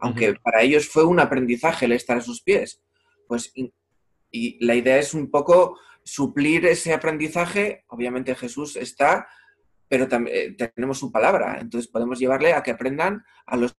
Aunque 0.00 0.34
para 0.34 0.62
ellos 0.62 0.88
fue 0.88 1.04
un 1.04 1.20
aprendizaje 1.20 1.86
el 1.86 1.92
estar 1.92 2.18
a 2.18 2.20
sus 2.20 2.42
pies. 2.42 2.82
Pues, 3.26 3.52
y 4.30 4.64
la 4.64 4.74
idea 4.74 4.98
es 4.98 5.14
un 5.14 5.30
poco 5.30 5.78
suplir 6.04 6.66
ese 6.66 6.92
aprendizaje. 6.92 7.84
Obviamente 7.88 8.34
Jesús 8.34 8.76
está, 8.76 9.26
pero 9.88 10.06
también 10.06 10.56
eh, 10.58 10.70
tenemos 10.74 10.98
su 10.98 11.10
palabra. 11.10 11.58
Entonces 11.60 11.90
podemos 11.90 12.18
llevarle 12.18 12.52
a 12.52 12.62
que 12.62 12.70
aprendan 12.70 13.24
a 13.46 13.56
los 13.56 13.76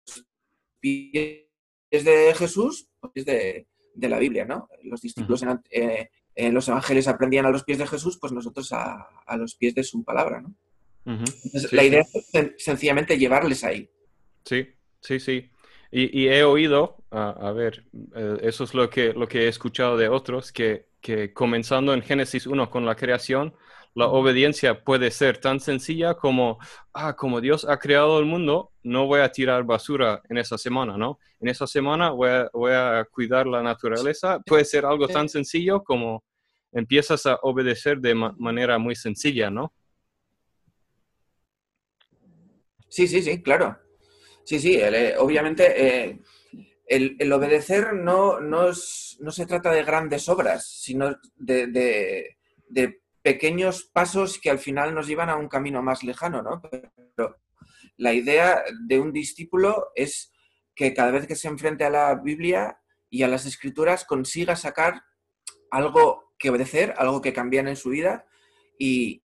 pies 0.79 1.45
de 1.91 2.33
Jesús, 2.35 2.89
pues 2.99 3.25
de, 3.25 3.67
de 3.97 4.09
la 4.09 4.19
Biblia, 4.19 4.45
¿no? 4.45 4.69
Los 4.83 5.01
discípulos 5.01 5.43
eh, 5.71 6.09
en, 6.35 6.53
los 6.53 6.67
evangelios 6.67 7.07
aprendían 7.07 7.45
a 7.45 7.49
los 7.49 7.63
pies 7.63 7.79
de 7.79 7.87
Jesús, 7.87 8.17
pues 8.19 8.31
nosotros 8.31 8.71
a, 8.71 9.07
los 9.37 9.55
pies 9.55 9.73
de 9.73 9.83
su 9.83 10.03
palabra, 10.03 10.41
¿no? 10.41 10.55
La 11.71 11.83
idea 11.83 12.01
es 12.01 12.51
sencillamente 12.57 13.17
llevarles 13.17 13.63
ahí. 13.63 13.89
Sí, 14.45 14.67
sí, 15.01 15.19
sí. 15.19 15.51
Y, 15.89 16.27
he 16.27 16.43
oído, 16.43 16.97
a, 17.11 17.51
ver, 17.51 17.85
eh, 18.15 18.37
eso 18.41 18.65
es 18.65 18.73
lo 18.73 18.89
que, 18.89 19.13
lo 19.13 19.27
que 19.27 19.45
he 19.45 19.47
escuchado 19.47 19.95
de 19.95 20.09
otros, 20.09 20.51
que, 20.51 20.87
que 20.99 21.33
comenzando 21.33 21.93
en 21.93 22.01
Génesis 22.01 22.45
1 22.45 22.69
con 22.69 22.85
la 22.85 22.95
creación, 22.95 23.53
la 23.97 24.09
obediencia 24.09 24.83
puede 24.83 25.09
ser 25.09 25.39
tan 25.39 25.59
sencilla 25.59 26.13
como, 26.13 26.59
ah, 26.93 27.15
como 27.15 27.41
Dios 27.41 27.65
ha 27.67 27.79
creado 27.79 28.19
el 28.19 28.25
mundo, 28.25 28.71
no 28.83 29.07
voy 29.07 29.21
a 29.21 29.31
tirar 29.31 29.63
basura 29.63 30.21
en 30.29 30.37
esa 30.37 30.55
semana, 30.59 30.97
¿no? 30.97 31.17
En 31.39 31.47
esa 31.47 31.65
semana 31.65 32.11
voy 32.11 32.29
a, 32.73 33.07
cuidar 33.09 33.47
la 33.47 33.63
naturaleza. 33.63 34.39
Puede 34.45 34.65
ser 34.65 34.85
algo 34.85 35.07
tan 35.07 35.27
sencillo 35.29 35.83
como 35.83 36.23
empiezas 36.71 37.25
a 37.25 37.39
obedecer 37.41 37.99
de 37.99 38.13
manera 38.13 38.77
muy 38.77 38.95
sencilla, 38.95 39.49
¿no? 39.49 39.73
Sí, 42.89 43.07
sí, 43.07 43.21
sí, 43.21 43.41
claro. 43.41 43.77
Sí, 44.43 44.59
sí, 44.59 44.77
eh, 44.79 45.15
obviamente 45.17 46.05
eh, 46.07 46.21
el, 46.87 47.31
obedecer 47.33 47.93
no, 47.93 48.39
no, 48.39 48.73
se 48.73 49.45
trata 49.45 49.71
de 49.71 49.83
grandes 49.83 50.29
obras, 50.29 50.67
sino 50.67 51.17
de, 51.35 51.67
de 51.67 53.01
pequeños 53.27 53.83
pasos 53.83 54.39
que 54.39 54.49
al 54.49 54.57
final 54.57 54.95
nos 54.95 55.05
llevan 55.05 55.29
a 55.29 55.35
un 55.35 55.49
camino 55.49 55.83
más 55.83 56.01
lejano, 56.01 56.41
¿no? 56.41 56.61
Pero 56.61 57.37
la 57.97 58.13
idea 58.13 58.63
de 58.85 59.01
un 59.01 59.11
discípulo 59.11 59.87
es 59.95 60.31
que 60.73 60.93
cada 60.93 61.11
vez 61.11 61.27
que 61.27 61.35
se 61.35 61.49
enfrente 61.49 61.83
a 61.83 61.89
la 61.89 62.15
Biblia 62.15 62.79
y 63.09 63.23
a 63.23 63.27
las 63.27 63.45
escrituras 63.45 64.05
consiga 64.05 64.55
sacar 64.55 65.03
algo 65.71 66.33
que 66.37 66.49
obedecer, 66.51 66.93
algo 66.97 67.21
que 67.21 67.33
cambiar 67.33 67.67
en 67.67 67.75
su 67.75 67.89
vida 67.89 68.25
y, 68.79 69.23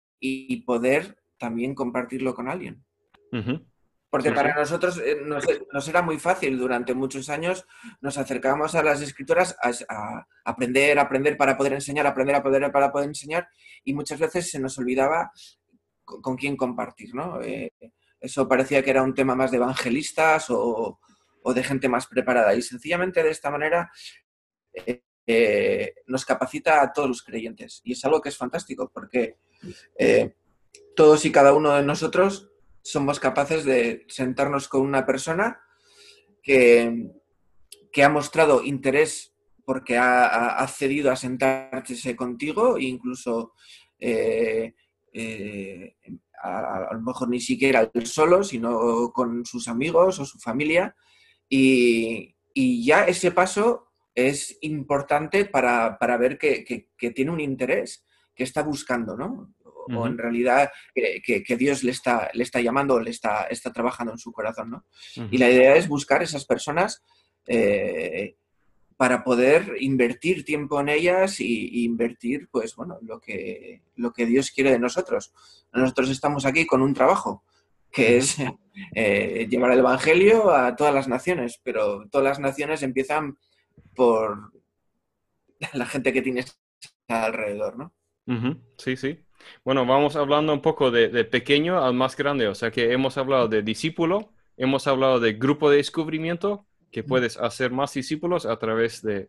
poder 0.67 1.23
también 1.39 1.75
compartirlo 1.75 2.35
con 2.35 2.49
alguien. 2.49 2.85
Porque 4.13 4.31
para 4.31 4.55
nosotros 4.55 4.99
eh, 4.99 5.23
nos, 5.25 5.89
era 5.89 6.03
muy 6.03 6.19
fácil 6.19 6.59
durante 6.59 6.93
muchos 6.93 7.31
años, 7.31 7.67
nos 8.03 8.19
acercábamos 8.19 8.75
a 8.75 8.83
las 8.83 9.01
escrituras 9.01 9.57
a, 9.89 10.27
aprender, 10.45 10.99
aprender 10.99 11.39
para 11.39 11.57
poder 11.57 11.73
enseñar, 11.73 12.07
aprender, 12.07 12.35
a 12.35 12.43
poder 12.43 12.71
para 12.71 12.93
poder 12.93 13.09
enseñar, 13.09 13.49
y 13.85 13.95
muchas 13.95 14.21
veces 14.21 14.51
se 14.51 14.61
nos 14.61 14.77
olvidaba 14.77 15.33
con, 16.05 16.37
quién 16.37 16.59
compartir, 16.59 17.15
¿no? 17.15 17.41
Eh, 17.41 17.73
eso 18.21 18.47
parecía 18.47 18.85
que 18.85 18.91
era 18.91 19.03
un 19.03 19.15
tema 19.15 19.35
más 19.35 19.51
de 19.51 19.57
evangelistas 19.57 20.45
o, 20.51 21.01
de 21.43 21.65
gente 21.65 21.89
más 21.89 22.07
preparada. 22.07 22.55
Y 22.55 22.61
sencillamente 22.61 23.23
de 23.23 23.31
esta 23.31 23.51
manera 23.51 23.91
eh, 25.27 25.95
nos 26.07 26.27
capacita 26.27 26.83
a 26.83 26.93
todos 26.93 27.09
los 27.09 27.23
creyentes. 27.23 27.81
Y 27.83 27.93
es 27.93 28.05
algo 28.05 28.21
que 28.21 28.29
es 28.29 28.37
fantástico 28.37 28.91
porque 28.93 29.39
todos 30.95 31.25
y 31.25 31.33
cada 31.33 31.55
uno 31.55 31.73
de 31.73 31.83
nosotros 31.83 32.52
somos 32.83 33.21
capaces 33.21 33.65
de 33.65 34.05
sentarnos 34.09 34.69
con 34.69 34.83
una 34.83 35.07
persona 35.07 35.61
que, 36.43 37.11
que 37.93 38.05
ha 38.05 38.09
mostrado 38.09 38.63
interés 38.63 39.35
porque 39.65 39.97
ha, 39.97 40.57
ha, 40.59 40.67
cedido 40.67 41.13
a 41.13 41.17
sentarse 41.17 42.17
contigo 42.17 42.79
incluso 42.79 43.53
eh, 43.99 44.75
eh, 45.13 45.97
a, 46.43 46.89
lo 46.93 47.01
mejor 47.01 47.29
ni 47.29 47.41
siquiera 47.41 47.89
solo, 48.05 48.43
sino 48.43 49.13
con 49.13 49.47
sus 49.47 49.69
amigos 49.69 50.19
o 50.19 50.25
su 50.25 50.39
familia. 50.39 50.97
Y, 51.49 52.35
y 52.53 52.85
ya 52.85 53.05
ese 53.05 53.31
paso 53.31 53.93
es 54.15 54.59
importante 54.63 55.45
para, 55.45 55.99
para 55.99 56.17
ver 56.17 56.39
que, 56.39 56.65
que, 56.65 56.91
que, 56.99 57.11
tiene 57.11 57.31
un 57.31 57.41
interés, 57.41 58.05
que 58.35 58.45
está 58.45 58.63
buscando, 58.63 59.17
¿no? 59.17 59.55
O 59.89 60.07
en 60.07 60.19
realidad 60.19 60.71
que, 60.95 61.57
Dios 61.59 61.83
le 61.85 61.93
está, 61.93 62.31
le 62.33 62.43
está 62.43 62.61
llamando, 62.61 63.01
le 63.01 63.11
está, 63.11 63.45
está 63.45 63.73
trabajando 63.73 64.13
en 64.13 64.19
su 64.19 64.33
corazón, 64.33 64.71
¿no? 64.71 64.85
Y 65.31 65.39
la 65.39 65.51
idea 65.51 65.77
es 65.77 65.89
buscar 65.89 66.23
esas 66.23 66.45
personas 66.45 67.03
eh, 67.47 68.37
para 68.97 69.25
poder 69.25 69.77
invertir 69.81 70.45
tiempo 70.45 70.81
en 70.81 70.89
ellas 70.89 71.41
y, 71.41 71.85
invertir, 71.85 72.49
pues 72.51 72.77
bueno, 72.77 72.99
lo 73.03 73.21
que, 73.21 73.83
lo 73.97 74.13
que 74.13 74.27
Dios 74.27 74.51
quiere 74.51 74.71
de 74.71 74.79
nosotros. 74.79 75.33
Nosotros 75.73 76.11
estamos 76.11 76.47
aquí 76.47 76.67
con 76.67 76.83
un 76.83 76.95
trabajo, 76.95 77.43
que 77.91 78.19
es 78.19 78.37
eh, 78.95 79.47
llevar 79.51 79.73
el 79.73 79.81
Evangelio 79.81 80.51
a 80.55 80.77
todas 80.77 80.95
las 80.95 81.09
naciones, 81.09 81.61
pero 81.63 82.09
todas 82.11 82.25
las 82.25 82.39
naciones 82.39 82.83
empiezan 82.83 83.39
por 83.95 84.53
la 85.73 85.87
gente 85.87 86.13
que 86.13 86.23
tienes 86.23 86.59
alrededor, 87.09 87.77
¿no? 87.77 87.93
Sí, 88.79 88.97
sí. 88.97 89.19
Bueno, 89.65 89.87
vamos 89.87 90.17
hablando 90.17 90.53
un 90.53 90.63
poco 90.63 90.91
de, 90.91 91.25
pequeño 91.25 91.83
al 91.83 91.95
más 91.95 92.17
grande, 92.17 92.49
o 92.49 92.55
sea 92.55 92.71
que 92.71 92.93
hemos 92.93 93.19
hablado 93.19 93.49
de 93.49 93.63
discípulo, 93.63 94.33
hemos 94.57 94.87
hablado 94.87 95.21
de 95.21 95.35
grupo 95.35 95.71
de 95.71 95.79
descubrimiento, 95.79 96.67
que 96.91 97.03
puedes 97.03 97.39
hacer 97.39 97.71
más 97.71 97.95
discípulos 97.95 98.45
a 98.45 98.59
través 98.59 99.03
de, 99.03 99.29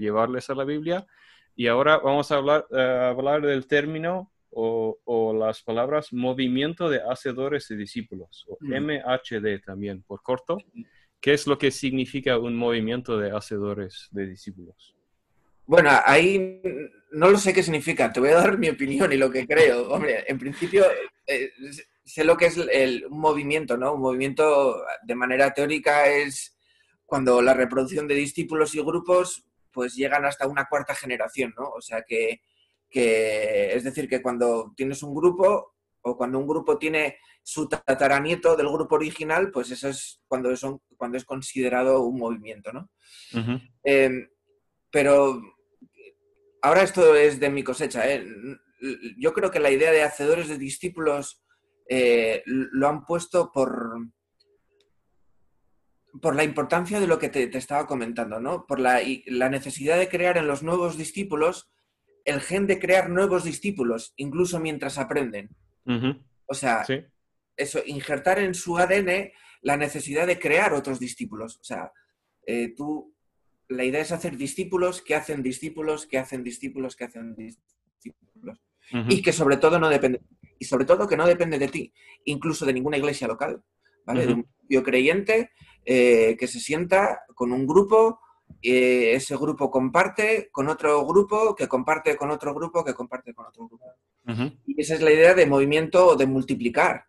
llevarles 0.00 0.48
a 0.48 0.54
la 0.54 0.64
Biblia. 0.64 1.06
Y 1.54 1.66
ahora 1.66 1.98
vamos 1.98 2.32
a 2.32 2.36
hablar, 2.36 2.66
eh, 2.70 3.12
hablar 3.14 3.42
del 3.42 3.66
término 3.66 4.30
o, 4.50 5.34
las 5.38 5.62
palabras 5.62 6.12
movimiento 6.12 6.88
de 6.88 7.00
hacedores 7.02 7.68
de 7.68 7.76
discípulos, 7.76 8.46
o 8.48 8.58
MHD 8.60 9.62
también, 9.64 10.02
por 10.02 10.22
corto. 10.22 10.58
¿Qué 11.20 11.34
es 11.34 11.46
lo 11.46 11.58
que 11.58 11.70
significa 11.70 12.38
un 12.38 12.56
movimiento 12.56 13.18
de 13.18 13.30
hacedores 13.30 14.08
de 14.10 14.26
discípulos? 14.26 14.94
Bueno, 15.66 15.90
ahí 16.04 16.62
no 17.12 17.30
lo 17.30 17.38
sé 17.38 17.52
qué 17.52 17.62
significa, 17.62 18.12
te 18.12 18.20
voy 18.20 18.30
a 18.30 18.36
dar 18.36 18.58
mi 18.58 18.68
opinión 18.68 19.12
y 19.12 19.16
lo 19.16 19.30
que 19.30 19.46
creo. 19.46 19.88
Hombre, 19.90 20.24
en 20.26 20.38
principio 20.38 20.84
eh, 21.26 21.50
sé 22.04 22.24
lo 22.24 22.36
que 22.36 22.46
es 22.46 22.56
el, 22.56 23.06
un 23.08 23.20
movimiento, 23.20 23.76
¿no? 23.76 23.94
Un 23.94 24.00
movimiento 24.00 24.82
de 25.02 25.14
manera 25.14 25.52
teórica 25.52 26.08
es 26.08 26.56
cuando 27.04 27.42
la 27.42 27.54
reproducción 27.54 28.06
de 28.06 28.14
discípulos 28.14 28.74
y 28.74 28.82
grupos 28.82 29.44
pues 29.72 29.94
llegan 29.94 30.24
hasta 30.24 30.46
una 30.46 30.66
cuarta 30.66 30.94
generación, 30.94 31.54
¿no? 31.56 31.68
O 31.70 31.80
sea 31.80 32.02
que, 32.02 32.40
que 32.88 33.74
es 33.74 33.84
decir, 33.84 34.08
que 34.08 34.22
cuando 34.22 34.72
tienes 34.76 35.02
un 35.02 35.14
grupo 35.14 35.74
o 36.02 36.16
cuando 36.16 36.38
un 36.38 36.46
grupo 36.46 36.78
tiene 36.78 37.18
su 37.42 37.68
tataranieto 37.68 38.56
del 38.56 38.68
grupo 38.68 38.96
original, 38.96 39.50
pues 39.50 39.70
eso 39.70 39.88
es 39.88 40.20
cuando, 40.26 40.54
son, 40.56 40.80
cuando 40.96 41.16
es 41.16 41.24
considerado 41.24 42.02
un 42.02 42.18
movimiento, 42.18 42.72
¿no? 42.72 42.90
Em, 43.82 44.28
pero 44.90 45.40
ahora 46.62 46.82
esto 46.82 47.14
es 47.14 47.40
de 47.40 47.50
mi 47.50 47.62
cosecha. 47.62 48.10
¿eh? 48.10 48.26
Yo 49.18 49.32
creo 49.32 49.50
que 49.50 49.60
la 49.60 49.70
idea 49.70 49.92
de 49.92 50.02
hacedores 50.02 50.48
de 50.48 50.58
discípulos 50.58 51.42
eh, 51.88 52.42
lo 52.46 52.88
han 52.88 53.04
puesto 53.04 53.50
por, 53.52 53.98
por 56.20 56.36
la 56.36 56.44
importancia 56.44 57.00
de 57.00 57.06
lo 57.06 57.18
que 57.18 57.28
te, 57.28 57.56
estaba 57.56 57.86
comentando, 57.86 58.40
¿no? 58.40 58.66
Por 58.66 58.80
la, 58.80 59.00
la, 59.26 59.48
necesidad 59.48 59.98
de 59.98 60.08
crear 60.08 60.38
en 60.38 60.46
los 60.46 60.62
nuevos 60.62 60.96
discípulos 60.96 61.70
el 62.24 62.40
gen 62.40 62.66
de 62.66 62.78
crear 62.78 63.10
nuevos 63.10 63.44
discípulos, 63.44 64.12
incluso 64.16 64.60
mientras 64.60 64.98
aprenden. 64.98 65.50
O 66.46 66.54
sea, 66.54 66.84
eso, 67.56 67.80
injertar 67.86 68.38
en 68.38 68.54
su 68.54 68.78
ADN 68.78 69.32
la 69.62 69.76
necesidad 69.76 70.26
de 70.26 70.38
crear 70.38 70.72
otros 70.72 71.00
discípulos. 71.00 71.58
O 71.58 71.64
sea, 71.64 71.90
eh, 72.46 72.74
tú 72.76 73.14
la 73.70 73.84
idea 73.84 74.00
es 74.00 74.12
hacer 74.12 74.36
discípulos 74.36 75.00
que 75.02 75.14
hacen 75.14 75.42
discípulos, 75.42 76.06
que 76.06 76.18
hacen 76.18 76.42
discípulos, 76.44 76.96
que 76.96 77.04
hacen 77.04 77.34
discípulos. 77.34 78.60
Y 79.08 79.22
que 79.22 79.32
sobre 79.32 79.56
todo 79.56 79.78
no 79.78 79.88
depende, 79.88 80.20
y 80.58 80.64
sobre 80.64 80.84
todo 80.84 81.06
que 81.06 81.16
no 81.16 81.26
depende 81.26 81.58
de 81.58 81.68
ti, 81.68 81.92
incluso 82.24 82.66
de 82.66 82.72
ninguna 82.72 82.96
iglesia 82.96 83.28
local, 83.28 83.62
¿vale? 84.04 84.26
De 84.26 84.78
un 84.78 84.82
creyente 84.82 85.52
eh, 85.84 86.36
que 86.38 86.48
se 86.48 86.58
sienta 86.58 87.20
con 87.34 87.52
un 87.52 87.66
grupo 87.66 88.20
eh, 88.62 89.14
ese 89.14 89.36
grupo 89.36 89.70
comparte 89.70 90.50
con 90.50 90.68
otro 90.68 91.06
grupo, 91.06 91.54
que 91.54 91.68
comparte 91.68 92.16
con 92.16 92.30
otro 92.30 92.54
grupo, 92.54 92.84
que 92.84 92.94
comparte 92.94 93.32
con 93.32 93.46
otro 93.46 93.68
grupo. 93.68 93.86
Y 94.66 94.80
esa 94.80 94.94
es 94.94 95.00
la 95.00 95.10
idea 95.10 95.34
de 95.34 95.46
movimiento 95.46 96.14
de 96.14 96.26
multiplicar. 96.26 97.04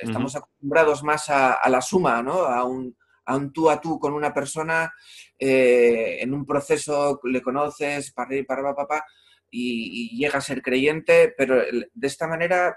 Estamos 0.00 0.36
acostumbrados 0.36 1.02
más 1.02 1.30
a, 1.30 1.68
la 1.68 1.80
suma, 1.80 2.22
¿no? 2.22 2.40
A 2.40 2.64
un, 2.64 2.96
a 3.26 3.36
un, 3.36 3.52
tú 3.52 3.70
a 3.70 3.80
tú 3.80 3.98
con 3.98 4.12
una 4.12 4.32
persona, 4.32 4.92
eh, 5.38 6.18
en 6.20 6.34
un 6.34 6.44
proceso 6.44 7.20
le 7.24 7.42
conoces, 7.42 8.12
para 8.12 8.28
arriba, 8.28 8.46
para 8.46 8.74
papá, 8.74 9.04
y, 9.50 10.12
y 10.12 10.16
llega 10.16 10.38
a 10.38 10.42
ser 10.42 10.62
creyente, 10.62 11.32
pero 11.36 11.56
de 11.62 12.06
esta 12.06 12.26
manera 12.26 12.76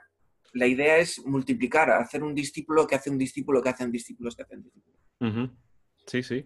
la 0.54 0.68
idea 0.68 0.98
es 0.98 1.24
multiplicar, 1.26 1.90
hacer 1.92 2.24
un 2.24 2.34
discípulo 2.34 2.88
que 2.88 2.96
hace 2.96 3.10
un 3.10 3.18
discípulo 3.18 3.62
que 3.62 3.70
hacen 3.70 3.92
discípulos 3.92 4.36
que 4.36 4.44
hacen 4.44 4.64
discípulos. 4.64 5.00
Sí, 6.06 6.24
sí. 6.24 6.46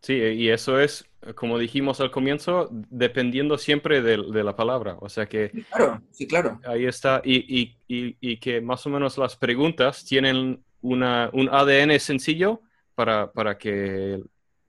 Sí, 0.00 0.14
y 0.14 0.50
eso 0.50 0.78
es, 0.78 1.08
como 1.34 1.58
dijimos 1.58 1.98
al 2.00 2.10
comienzo, 2.10 2.68
dependiendo 2.90 3.56
siempre 3.56 4.02
de, 4.02 4.44
la 4.44 4.54
palabra. 4.54 4.98
O 5.00 5.08
sea 5.08 5.26
que... 5.26 5.50
claro, 5.70 6.02
sí, 6.10 6.26
claro. 6.26 6.60
Ahí 6.66 6.84
está. 6.84 7.22
Y, 7.24 7.78
y, 7.88 8.36
que 8.36 8.60
más 8.60 8.84
o 8.86 8.90
menos 8.90 9.16
las 9.16 9.36
preguntas 9.36 10.04
tienen 10.04 10.62
una, 10.82 11.30
un 11.32 11.48
ADN 11.48 11.98
sencillo 12.00 12.60
para, 12.94 13.32
para 13.32 13.58
que 13.58 14.20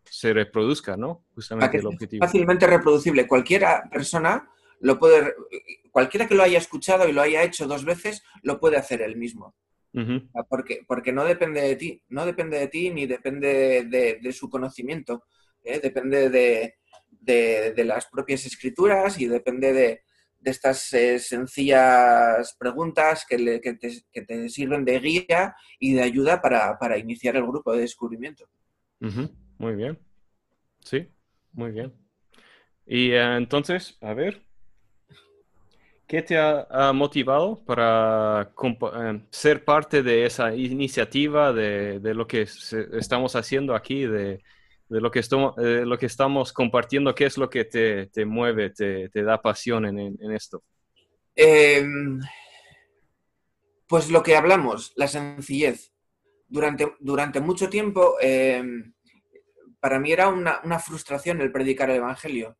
se 0.03 0.33
reproduzca, 0.33 0.97
¿no? 0.97 1.25
Justamente 1.33 1.77
el 1.77 1.87
objetivo. 1.87 2.25
Fácilmente 2.25 2.67
reproducible. 2.67 3.27
Cualquiera 3.27 3.89
persona 3.91 4.49
lo 4.79 4.99
puede, 4.99 5.33
cualquiera 5.91 6.27
que 6.27 6.35
lo 6.35 6.43
haya 6.43 6.57
escuchado 6.57 7.07
y 7.07 7.13
lo 7.13 7.21
haya 7.21 7.43
hecho 7.43 7.67
dos 7.67 7.85
veces, 7.85 8.23
lo 8.43 8.59
puede 8.59 8.77
hacer 8.77 9.01
él 9.01 9.15
mismo. 9.15 9.55
porque, 10.49 10.81
porque 10.85 11.13
no 11.13 11.23
depende 11.23 11.61
de 11.61 11.75
ti, 11.77 12.03
no 12.09 12.25
depende 12.25 12.59
de 12.59 12.67
ti 12.67 12.89
ni 12.91 13.05
depende 13.05 13.85
de, 13.85 14.33
su 14.33 14.49
conocimiento, 14.49 15.23
¿eh? 15.63 15.79
depende 15.79 16.29
de, 16.29 17.83
las 17.85 18.07
propias 18.07 18.45
escrituras 18.45 19.19
y 19.19 19.27
depende 19.27 20.01
de, 20.45 20.51
estas 20.51 20.93
eh, 20.93 21.19
sencillas 21.19 22.55
preguntas 22.57 23.25
que, 23.27 23.37
te, 23.59 24.49
sirven 24.49 24.85
de 24.85 24.99
guía 24.99 25.55
y 25.79 25.93
de 25.93 26.03
ayuda 26.03 26.41
para, 26.41 26.97
iniciar 26.97 27.35
el 27.35 27.47
grupo 27.47 27.73
de 27.73 27.81
descubrimiento. 27.81 28.47
Muy 28.99 29.75
bien. 29.75 29.99
Sí, 30.79 31.07
muy 31.51 31.71
bien. 31.71 31.93
Y 32.85 33.11
eh, 33.11 33.37
entonces, 33.37 33.97
a 34.01 34.13
ver, 34.13 34.45
¿Qué 36.07 36.21
te 36.21 36.37
ha, 36.37 36.93
motivado 36.93 37.63
para 37.65 38.51
eh, 38.61 39.21
ser 39.31 39.65
parte 39.65 40.03
de 40.03 40.25
esa 40.25 40.55
iniciativa, 40.55 41.51
de, 41.51 41.99
lo 42.13 42.27
que 42.27 42.43
estamos 42.43 43.35
haciendo 43.35 43.73
aquí, 43.73 44.05
de, 44.05 44.43
lo, 44.89 45.11
que 45.11 45.21
lo 45.85 45.97
que 45.97 46.05
estamos 46.05 46.53
compartiendo? 46.53 47.15
¿Qué 47.15 47.25
es 47.25 47.37
lo 47.37 47.49
que 47.49 47.65
te, 47.65 48.25
mueve, 48.25 48.69
te, 48.71 49.09
da 49.23 49.41
pasión 49.41 49.85
en, 49.85 50.31
esto? 50.31 50.63
Em, 51.35 52.19
pues 53.87 54.09
lo 54.09 54.23
que 54.23 54.35
hablamos, 54.35 54.93
la 54.95 55.07
sencillez. 55.07 55.91
Durante, 56.47 56.95
durante 56.99 57.41
mucho 57.41 57.69
tiempo, 57.69 58.15
em, 58.21 58.93
para 59.79 59.99
mí 59.99 60.11
era 60.11 60.29
una, 60.29 60.61
una 60.63 60.79
frustración 60.79 61.41
el 61.41 61.51
predicar 61.51 61.89
el 61.89 61.97
Evangelio, 61.97 62.57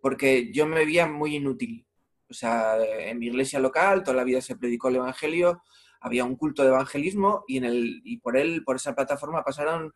porque 0.00 0.50
yo 0.52 0.66
me 0.66 0.84
veía 0.84 1.06
muy 1.06 1.36
inútil 1.36 1.88
o 2.30 2.34
sea, 2.34 2.76
en 2.82 3.18
mi 3.18 3.26
iglesia 3.26 3.58
local 3.58 4.02
toda 4.02 4.16
la 4.16 4.24
vida 4.24 4.40
se 4.40 4.56
predicó 4.56 4.88
el 4.88 4.96
Evangelio, 4.96 5.62
había 6.00 6.24
un 6.24 6.36
culto 6.36 6.62
de 6.62 6.68
evangelismo 6.68 7.44
y, 7.48 7.56
en 7.56 7.64
el, 7.64 8.00
y 8.04 8.18
por 8.18 8.36
él, 8.36 8.62
por 8.64 8.76
esa 8.76 8.94
plataforma 8.94 9.42
pasaron 9.42 9.92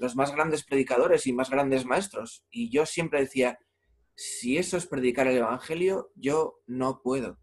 los 0.00 0.16
más 0.16 0.34
grandes 0.34 0.64
predicadores 0.64 1.26
y 1.26 1.32
más 1.34 1.50
grandes 1.50 1.84
maestros. 1.84 2.42
Y 2.50 2.70
yo 2.70 2.86
siempre 2.86 3.20
decía, 3.20 3.58
si 4.14 4.56
eso 4.56 4.78
es 4.78 4.86
predicar 4.86 5.26
el 5.26 5.36
Evangelio, 5.36 6.10
yo 6.14 6.58
no 6.66 7.02
puedo. 7.02 7.38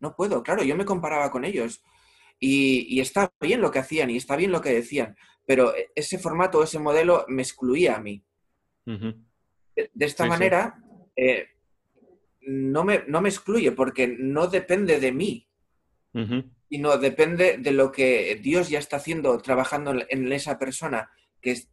No 0.00 0.16
puedo, 0.16 0.42
claro, 0.42 0.62
yo 0.64 0.74
me 0.74 0.86
comparaba 0.86 1.30
con 1.30 1.44
ellos. 1.44 1.82
Y, 2.40 2.98
está 2.98 3.30
bien 3.40 3.60
lo 3.60 3.70
que 3.70 3.78
hacían 3.78 4.08
y 4.08 4.16
está 4.16 4.36
bien 4.36 4.52
lo 4.52 4.62
que 4.62 4.72
decían, 4.72 5.16
pero 5.46 5.74
ese 5.94 6.18
formato, 6.18 6.62
ese 6.62 6.78
modelo 6.78 7.26
me 7.28 7.42
excluía 7.42 7.96
a 7.96 8.00
mí. 8.00 8.24
de, 8.86 9.90
esta 9.98 10.24
manera, 10.24 10.82
eh, 11.14 11.46
no 12.40 12.84
me, 12.84 13.04
no 13.06 13.20
me 13.20 13.28
excluye 13.28 13.72
porque 13.72 14.08
no 14.18 14.46
depende 14.46 14.98
de 14.98 15.12
mí, 15.12 15.48
sino 16.70 16.96
depende 16.96 17.58
de 17.58 17.72
lo 17.72 17.92
que 17.92 18.40
Dios 18.42 18.70
ya 18.70 18.78
está 18.78 18.96
haciendo, 18.96 19.36
trabajando 19.38 19.94
en, 20.08 20.32
esa 20.32 20.58
persona 20.58 21.10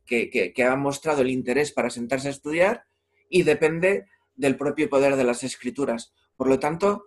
que, 0.06 0.54
ha 0.64 0.76
mostrado 0.76 1.22
el 1.22 1.30
interés 1.30 1.72
para 1.72 1.90
sentarse 1.90 2.28
a 2.28 2.32
estudiar 2.32 2.86
y 3.30 3.44
depende 3.44 4.06
del 4.36 4.56
propio 4.56 4.90
poder 4.90 5.16
de 5.16 5.24
las 5.24 5.44
escrituras. 5.44 6.14
Por 6.36 6.48
lo 6.48 6.60
tanto, 6.60 7.06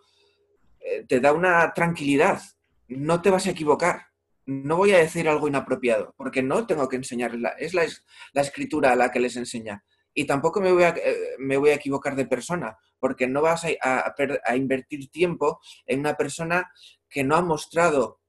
eh, 0.80 1.04
te 1.08 1.20
da 1.20 1.32
una 1.32 1.72
tranquilidad, 1.74 2.40
no 2.88 3.22
te 3.22 3.30
vas 3.30 3.46
a 3.46 3.50
equivocar. 3.50 4.06
No 4.46 4.76
voy 4.76 4.92
a 4.92 4.98
decir 4.98 5.28
algo 5.28 5.48
inapropiado, 5.48 6.14
porque 6.16 6.42
no 6.42 6.66
tengo 6.66 6.88
que 6.88 6.96
enseñarla. 6.96 7.50
Es 7.58 7.74
la, 7.74 7.84
la 8.32 8.42
escritura 8.42 8.92
a 8.92 8.96
la 8.96 9.10
que 9.10 9.20
les 9.20 9.36
enseña 9.36 9.84
y 10.16 10.24
tampoco 10.24 10.62
me 10.62 10.72
voy, 10.72 10.82
a, 10.82 10.88
eh, 10.88 11.36
me 11.38 11.58
voy 11.58 11.70
a 11.70 11.74
equivocar 11.74 12.16
de 12.16 12.24
persona, 12.24 12.78
porque 12.98 13.26
no 13.28 13.42
vas 13.42 13.64
a, 13.64 14.56
invertir 14.56 15.10
tiempo 15.10 15.60
en 15.84 16.00
una 16.00 16.16
persona 16.16 16.72
que 17.08 17.22
no 17.22 17.36
ha 17.36 17.42
mostrado 17.42 18.20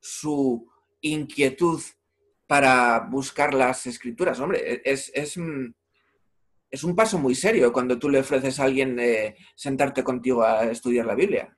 su 0.00 0.68
inquietud 1.00 1.80
para 2.52 3.00
buscar 3.00 3.54
las 3.54 3.86
escrituras. 3.86 4.38
Hombre, 4.38 4.60
e, 4.74 4.82
es, 4.84 5.10
es, 5.14 5.38
es 6.70 6.84
un 6.84 6.94
paso 6.94 7.18
muy 7.18 7.34
serio 7.34 7.72
cuando 7.72 7.98
tú 7.98 8.10
le 8.10 8.18
ofreces 8.18 8.60
a 8.60 8.64
alguien 8.64 8.98
eh, 9.00 9.36
sentarte 9.54 10.04
contigo 10.04 10.42
a 10.42 10.64
estudiar 10.64 11.06
la 11.06 11.14
Biblia. 11.14 11.56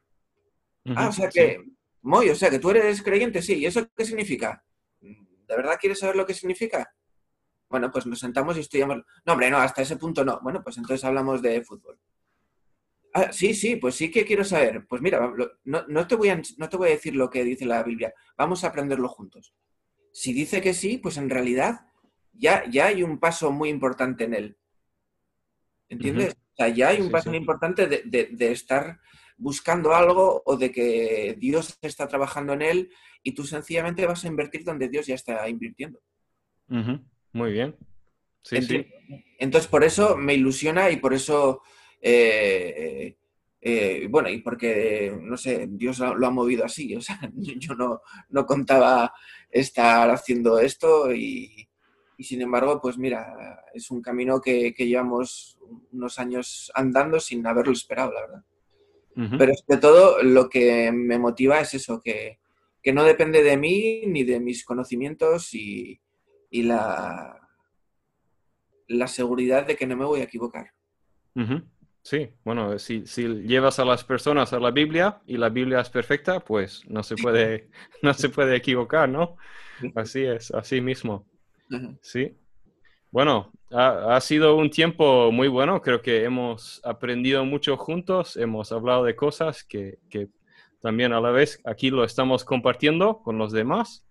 ah, 0.94 1.08
o 1.08 1.12
sea 1.12 1.28
que, 1.28 1.64
Moy, 2.02 2.30
o 2.30 2.36
sea 2.36 2.48
que 2.48 2.60
tú 2.60 2.70
eres 2.70 3.02
creyente, 3.02 3.42
sí. 3.42 3.54
¿Y 3.54 3.66
eso 3.66 3.84
qué 3.96 4.04
significa? 4.04 4.64
¿De 5.00 5.56
verdad 5.56 5.78
quieres 5.80 5.98
saber 5.98 6.14
lo 6.14 6.24
que 6.24 6.32
significa? 6.32 6.94
Bueno, 7.68 7.90
pues 7.90 8.06
nos 8.06 8.20
sentamos 8.20 8.56
y 8.56 8.60
estudiamos. 8.60 8.98
No, 9.26 9.32
hombre, 9.32 9.50
no, 9.50 9.58
hasta 9.58 9.82
ese 9.82 9.96
punto 9.96 10.24
no. 10.24 10.38
Bueno, 10.44 10.62
pues 10.62 10.76
entonces 10.76 11.04
hablamos 11.04 11.42
de 11.42 11.60
fútbol. 11.64 11.98
Ah, 13.14 13.32
sí, 13.32 13.52
sí, 13.52 13.74
pues 13.74 13.96
sí 13.96 14.12
que 14.12 14.24
quiero 14.24 14.44
saber. 14.44 14.86
Pues 14.86 15.02
mira, 15.02 15.28
no, 15.64 16.06
te 16.06 16.14
voy 16.14 16.28
a, 16.28 16.40
no 16.56 16.68
te 16.68 16.76
voy 16.76 16.90
a 16.90 16.92
decir 16.92 17.16
lo 17.16 17.28
que 17.28 17.42
dice 17.42 17.66
la 17.66 17.82
Biblia. 17.82 18.14
Vamos 18.36 18.62
a 18.62 18.68
aprenderlo 18.68 19.08
juntos. 19.08 19.52
Si 20.14 20.32
dice 20.32 20.62
que 20.62 20.74
sí, 20.74 20.96
pues 20.98 21.16
en 21.16 21.28
realidad 21.28 21.88
ya, 22.32 22.64
ya 22.70 22.86
hay 22.86 23.02
un 23.02 23.18
paso 23.18 23.50
muy 23.50 23.68
importante 23.68 24.22
en 24.22 24.34
él. 24.34 24.56
¿Entiendes? 25.88 26.34
O 26.34 26.56
sea, 26.56 26.68
ya 26.68 26.90
hay 26.90 27.00
un 27.00 27.10
paso 27.10 27.30
muy 27.30 27.38
importante 27.38 27.88
de, 27.88 28.52
estar 28.52 29.00
buscando 29.36 29.92
algo 29.92 30.40
o 30.46 30.56
de 30.56 30.70
que 30.70 31.34
Dios 31.36 31.76
está 31.82 32.06
trabajando 32.06 32.52
en 32.52 32.62
él 32.62 32.90
y 33.24 33.32
tú 33.32 33.42
sencillamente 33.42 34.06
vas 34.06 34.24
a 34.24 34.28
invertir 34.28 34.62
donde 34.62 34.88
Dios 34.88 35.08
ya 35.08 35.16
está 35.16 35.48
invirtiendo. 35.48 36.00
Muy 36.68 37.52
bien. 37.52 37.74
Sí, 38.42 38.62
sí. 38.62 38.86
Entonces, 39.40 39.68
por 39.68 39.82
eso 39.82 40.16
me 40.16 40.34
ilusiona 40.34 40.90
y 40.90 40.98
por 40.98 41.12
eso, 41.12 41.62
eh, 42.00 43.16
eh, 43.66 44.08
bueno, 44.10 44.28
y 44.28 44.42
porque, 44.42 45.16
no 45.22 45.38
sé, 45.38 45.66
Dios 45.70 45.98
lo 45.98 46.26
ha 46.26 46.30
movido 46.30 46.66
así. 46.66 46.94
O 46.94 47.00
sea, 47.00 47.18
yo 47.34 47.74
no, 47.74 48.02
no 48.28 48.44
contaba 48.44 49.14
estar 49.50 50.10
haciendo 50.10 50.58
esto 50.58 51.14
y, 51.14 51.66
sin 52.18 52.42
embargo, 52.42 52.78
pues 52.80 52.98
mira, 52.98 53.64
es 53.72 53.90
un 53.90 54.02
camino 54.02 54.38
que, 54.38 54.74
llevamos 54.76 55.58
unos 55.92 56.18
años 56.18 56.70
andando 56.74 57.18
sin 57.18 57.46
haberlo 57.46 57.72
esperado, 57.72 58.12
la 58.12 58.20
verdad. 58.20 58.44
Pero 59.38 59.52
sobre 59.54 59.80
todo 59.80 60.22
lo 60.24 60.50
que 60.50 60.90
me 60.92 61.18
motiva 61.18 61.60
es 61.60 61.72
eso, 61.74 62.02
que, 62.02 62.40
que 62.82 62.92
no 62.92 63.04
depende 63.04 63.44
de 63.44 63.56
mí 63.56 64.02
ni 64.06 64.24
de 64.24 64.40
mis 64.40 64.64
conocimientos 64.64 65.54
y, 65.54 66.00
y 66.50 66.64
la, 66.64 67.48
la 68.88 69.06
seguridad 69.06 69.66
de 69.66 69.76
que 69.76 69.86
no 69.86 69.96
me 69.96 70.04
voy 70.04 70.20
a 70.20 70.24
equivocar. 70.24 70.72
Sí, 72.04 72.28
bueno, 72.44 72.78
si, 72.78 73.06
si, 73.06 73.26
llevas 73.26 73.78
a 73.78 73.84
las 73.86 74.04
personas 74.04 74.52
a 74.52 74.60
la 74.60 74.70
Biblia 74.70 75.22
y 75.26 75.38
la 75.38 75.48
Biblia 75.48 75.80
es 75.80 75.88
perfecta, 75.88 76.38
pues 76.38 76.82
no 76.86 77.02
se 77.02 77.16
puede, 77.16 77.70
no 78.02 78.12
se 78.12 78.28
puede 78.28 78.56
equivocar, 78.56 79.08
¿no? 79.08 79.36
Así 79.94 80.22
es, 80.22 80.50
así 80.50 80.82
mismo. 80.82 81.26
Sí. 82.02 82.36
Bueno, 83.10 83.50
ha, 83.70 84.20
sido 84.20 84.54
un 84.56 84.68
tiempo 84.68 85.32
muy 85.32 85.48
bueno. 85.48 85.80
Creo 85.80 86.02
que 86.02 86.24
hemos 86.24 86.82
aprendido 86.84 87.46
mucho 87.46 87.78
juntos, 87.78 88.36
hemos 88.36 88.70
hablado 88.70 89.04
de 89.04 89.16
cosas 89.16 89.64
que, 89.64 89.98
que 90.10 90.28
también 90.82 91.14
a 91.14 91.20
la 91.22 91.30
vez 91.30 91.58
aquí 91.64 91.88
lo 91.88 92.04
estamos 92.04 92.44
compartiendo 92.44 93.22
con 93.22 93.38
los 93.38 93.50
demás. 93.50 94.06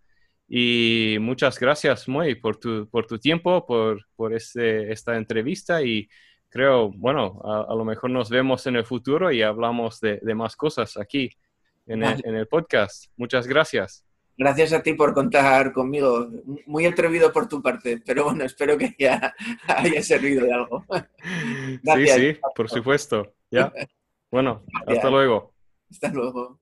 Y 0.50 1.18
muchas 1.22 1.60
gracias, 1.60 2.08
Moy, 2.08 2.34
por 2.34 2.58
tu, 2.58 2.90
por 2.90 3.06
tu 3.06 3.20
tiempo, 3.20 3.68
por, 3.68 4.04
por 4.16 4.34
este, 4.34 4.92
esta 4.92 5.16
entrevista 5.16 5.84
y 5.84 6.10
creo, 6.54 6.92
bueno, 6.92 7.42
a, 7.44 7.74
lo 7.74 7.84
mejor 7.84 8.12
nos 8.12 8.30
vemos 8.30 8.68
en 8.68 8.76
el 8.76 8.86
futuro 8.86 9.32
y 9.32 9.42
hablamos 9.42 10.00
de, 10.00 10.22
más 10.36 10.56
cosas 10.56 10.98
aquí 10.98 11.32
en 11.88 12.04
el, 12.04 12.22
en 12.24 12.36
el 12.36 12.48
podcast. 12.48 13.08
Muchas 13.18 13.48
gracias. 13.48 14.06
Gracias 14.38 14.72
a 14.72 14.84
ti 14.84 14.94
por 14.94 15.16
contar 15.16 15.74
conmigo. 15.74 16.30
Muy 16.68 16.86
atrevido 16.86 17.34
por 17.34 17.48
tu 17.48 17.60
parte, 17.60 18.02
pero 18.06 18.26
bueno, 18.26 18.44
espero 18.44 18.78
que 18.78 18.96
ya 19.00 19.34
haya 19.68 20.04
servido 20.04 20.46
de 20.46 20.54
algo. 20.54 20.86
Sí, 21.96 22.08
sí, 22.08 22.40
por 22.56 22.70
supuesto. 22.70 23.34
Ya. 23.50 23.74
Bueno, 24.30 24.64
hasta 24.86 25.10
luego. 25.10 25.56
Hasta 25.90 26.10
luego. 26.10 26.60